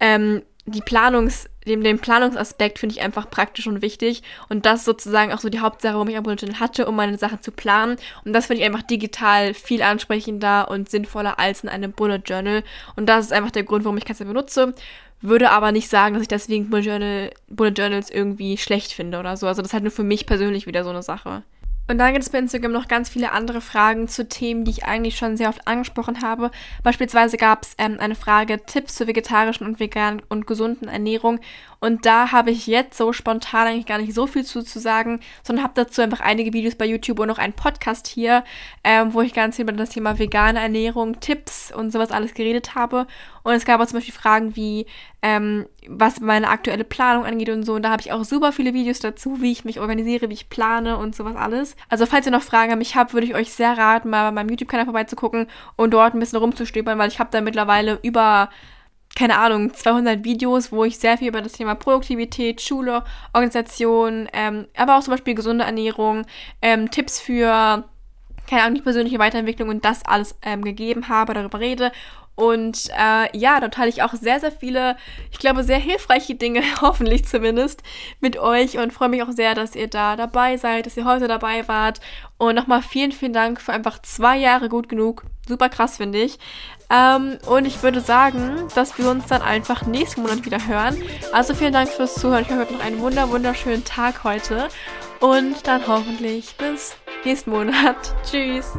ähm, 0.00 0.42
die 0.66 0.80
Planungs, 0.80 1.48
den, 1.66 1.82
den 1.82 1.98
Planungsaspekt 1.98 2.78
finde 2.78 2.94
ich 2.94 3.02
einfach 3.02 3.28
praktisch 3.28 3.66
und 3.66 3.82
wichtig. 3.82 4.22
Und 4.48 4.66
das 4.66 4.80
ist 4.80 4.84
sozusagen 4.86 5.32
auch 5.32 5.40
so 5.40 5.48
die 5.48 5.60
Hauptsache, 5.60 5.94
warum 5.94 6.08
ich 6.08 6.14
Journal 6.14 6.60
hatte, 6.60 6.86
um 6.86 6.96
meine 6.96 7.18
Sachen 7.18 7.42
zu 7.42 7.52
planen. 7.52 7.96
Und 8.24 8.32
das 8.32 8.46
finde 8.46 8.62
ich 8.62 8.66
einfach 8.66 8.82
digital 8.82 9.54
viel 9.54 9.82
ansprechender 9.82 10.70
und 10.70 10.88
sinnvoller 10.88 11.38
als 11.38 11.62
in 11.62 11.68
einem 11.68 11.92
Bullet 11.92 12.22
Journal. 12.24 12.62
Und 12.96 13.06
das 13.06 13.26
ist 13.26 13.32
einfach 13.32 13.50
der 13.50 13.64
Grund, 13.64 13.84
warum 13.84 13.98
ich 13.98 14.04
Katze 14.04 14.24
benutze. 14.24 14.74
Würde 15.20 15.50
aber 15.50 15.70
nicht 15.70 15.90
sagen, 15.90 16.14
dass 16.14 16.22
ich 16.22 16.28
deswegen 16.28 16.70
Bullet, 16.70 16.82
Journal, 16.82 17.30
Bullet 17.48 17.74
Journals 17.76 18.10
irgendwie 18.10 18.56
schlecht 18.56 18.92
finde 18.92 19.18
oder 19.18 19.36
so. 19.36 19.46
Also 19.46 19.60
das 19.60 19.70
ist 19.70 19.74
halt 19.74 19.84
nur 19.84 19.92
für 19.92 20.04
mich 20.04 20.26
persönlich 20.26 20.66
wieder 20.66 20.82
so 20.82 20.90
eine 20.90 21.02
Sache. 21.02 21.42
Und 21.90 21.98
dann 21.98 22.12
gibt 22.12 22.22
es 22.22 22.30
bei 22.30 22.38
Instagram 22.38 22.70
noch 22.70 22.86
ganz 22.86 23.08
viele 23.08 23.32
andere 23.32 23.60
Fragen 23.60 24.06
zu 24.06 24.28
Themen, 24.28 24.64
die 24.64 24.70
ich 24.70 24.84
eigentlich 24.84 25.16
schon 25.16 25.36
sehr 25.36 25.48
oft 25.48 25.66
angesprochen 25.66 26.22
habe. 26.22 26.52
Beispielsweise 26.84 27.36
gab 27.36 27.64
es 27.64 27.74
ähm, 27.78 27.96
eine 27.98 28.14
Frage 28.14 28.64
Tipps 28.64 28.94
zur 28.94 29.08
vegetarischen 29.08 29.66
und 29.66 29.80
veganen 29.80 30.22
und 30.28 30.46
gesunden 30.46 30.86
Ernährung. 30.86 31.40
Und 31.80 32.04
da 32.04 32.30
habe 32.30 32.50
ich 32.50 32.66
jetzt 32.66 32.96
so 32.96 33.12
spontan 33.12 33.66
eigentlich 33.66 33.86
gar 33.86 33.98
nicht 33.98 34.14
so 34.14 34.26
viel 34.26 34.44
zu, 34.44 34.62
zu 34.62 34.78
sagen, 34.78 35.20
sondern 35.42 35.64
habe 35.64 35.74
dazu 35.74 36.02
einfach 36.02 36.20
einige 36.20 36.52
Videos 36.52 36.74
bei 36.74 36.84
YouTube 36.84 37.18
und 37.18 37.28
noch 37.28 37.38
einen 37.38 37.54
Podcast 37.54 38.06
hier, 38.06 38.44
ähm, 38.84 39.14
wo 39.14 39.22
ich 39.22 39.32
ganz 39.32 39.56
viel 39.56 39.62
über 39.64 39.72
das 39.72 39.90
Thema 39.90 40.18
vegane 40.18 40.60
Ernährung, 40.60 41.20
Tipps 41.20 41.72
und 41.72 41.90
sowas 41.90 42.10
alles 42.10 42.34
geredet 42.34 42.74
habe. 42.74 43.06
Und 43.42 43.54
es 43.54 43.64
gab 43.64 43.80
auch 43.80 43.86
zum 43.86 43.98
Beispiel 43.98 44.14
Fragen 44.14 44.54
wie, 44.56 44.86
ähm, 45.22 45.66
was 45.88 46.20
meine 46.20 46.48
aktuelle 46.48 46.84
Planung 46.84 47.24
angeht 47.24 47.48
und 47.48 47.62
so. 47.62 47.74
Und 47.74 47.82
da 47.82 47.90
habe 47.90 48.02
ich 48.02 48.12
auch 48.12 48.24
super 48.24 48.52
viele 48.52 48.74
Videos 48.74 49.00
dazu, 49.00 49.40
wie 49.40 49.52
ich 49.52 49.64
mich 49.64 49.80
organisiere, 49.80 50.28
wie 50.28 50.34
ich 50.34 50.50
plane 50.50 50.98
und 50.98 51.16
sowas 51.16 51.36
alles. 51.36 51.76
Also 51.88 52.04
falls 52.04 52.26
ihr 52.26 52.32
noch 52.32 52.42
Fragen 52.42 52.72
an 52.72 52.78
mich 52.78 52.96
habt, 52.96 53.14
würde 53.14 53.26
ich 53.26 53.34
euch 53.34 53.52
sehr 53.52 53.78
raten, 53.78 54.10
mal 54.10 54.24
bei 54.28 54.32
meinem 54.32 54.50
YouTube-Kanal 54.50 54.84
vorbeizugucken 54.84 55.46
und 55.76 55.94
dort 55.94 56.14
ein 56.14 56.20
bisschen 56.20 56.38
rumzustöbern, 56.38 56.98
weil 56.98 57.08
ich 57.08 57.18
habe 57.18 57.30
da 57.32 57.40
mittlerweile 57.40 57.98
über 58.02 58.50
keine 59.16 59.38
Ahnung, 59.38 59.74
200 59.74 60.24
Videos, 60.24 60.72
wo 60.72 60.84
ich 60.84 60.98
sehr 60.98 61.18
viel 61.18 61.28
über 61.28 61.42
das 61.42 61.52
Thema 61.52 61.74
Produktivität, 61.74 62.60
Schule, 62.60 63.02
Organisation, 63.32 64.28
ähm, 64.32 64.66
aber 64.76 64.96
auch 64.96 65.02
zum 65.02 65.12
Beispiel 65.12 65.34
gesunde 65.34 65.64
Ernährung, 65.64 66.24
ähm, 66.62 66.90
Tipps 66.90 67.20
für, 67.20 67.84
keine 68.48 68.62
Ahnung, 68.62 68.76
die 68.76 68.82
persönliche 68.82 69.18
Weiterentwicklung 69.18 69.68
und 69.68 69.84
das 69.84 70.04
alles 70.04 70.36
ähm, 70.42 70.62
gegeben 70.62 71.08
habe, 71.08 71.34
darüber 71.34 71.60
rede. 71.60 71.92
Und 72.40 72.88
äh, 72.98 73.36
ja, 73.36 73.60
da 73.60 73.68
teile 73.68 73.90
ich 73.90 74.02
auch 74.02 74.14
sehr, 74.14 74.40
sehr 74.40 74.52
viele, 74.52 74.96
ich 75.30 75.38
glaube, 75.38 75.62
sehr 75.62 75.78
hilfreiche 75.78 76.36
Dinge, 76.36 76.62
hoffentlich 76.80 77.26
zumindest, 77.26 77.82
mit 78.20 78.38
euch 78.38 78.78
und 78.78 78.92
freue 78.94 79.10
mich 79.10 79.22
auch 79.22 79.32
sehr, 79.32 79.54
dass 79.54 79.76
ihr 79.76 79.88
da 79.88 80.16
dabei 80.16 80.56
seid, 80.56 80.86
dass 80.86 80.96
ihr 80.96 81.04
heute 81.04 81.28
dabei 81.28 81.68
wart. 81.68 82.00
Und 82.38 82.54
nochmal 82.54 82.80
vielen, 82.80 83.12
vielen 83.12 83.34
Dank 83.34 83.60
für 83.60 83.74
einfach 83.74 84.00
zwei 84.00 84.38
Jahre 84.38 84.70
gut 84.70 84.88
genug. 84.88 85.24
Super 85.50 85.68
krass, 85.68 85.96
finde 85.96 86.20
ich. 86.20 86.38
Ähm, 86.90 87.38
und 87.48 87.64
ich 87.64 87.82
würde 87.82 88.00
sagen, 88.00 88.68
dass 88.76 88.96
wir 88.98 89.10
uns 89.10 89.26
dann 89.26 89.42
einfach 89.42 89.84
nächsten 89.84 90.22
Monat 90.22 90.44
wieder 90.44 90.64
hören. 90.64 90.96
Also 91.32 91.54
vielen 91.54 91.72
Dank 91.72 91.88
fürs 91.88 92.14
Zuhören. 92.14 92.42
Ich 92.42 92.50
hoffe, 92.50 92.72
noch 92.72 92.84
einen 92.84 93.00
wunder, 93.00 93.30
wunderschönen 93.30 93.84
Tag 93.84 94.22
heute. 94.22 94.68
Und 95.18 95.66
dann 95.66 95.88
hoffentlich 95.88 96.54
bis 96.54 96.94
nächsten 97.24 97.50
Monat. 97.50 97.96
Tschüss. 98.30 98.74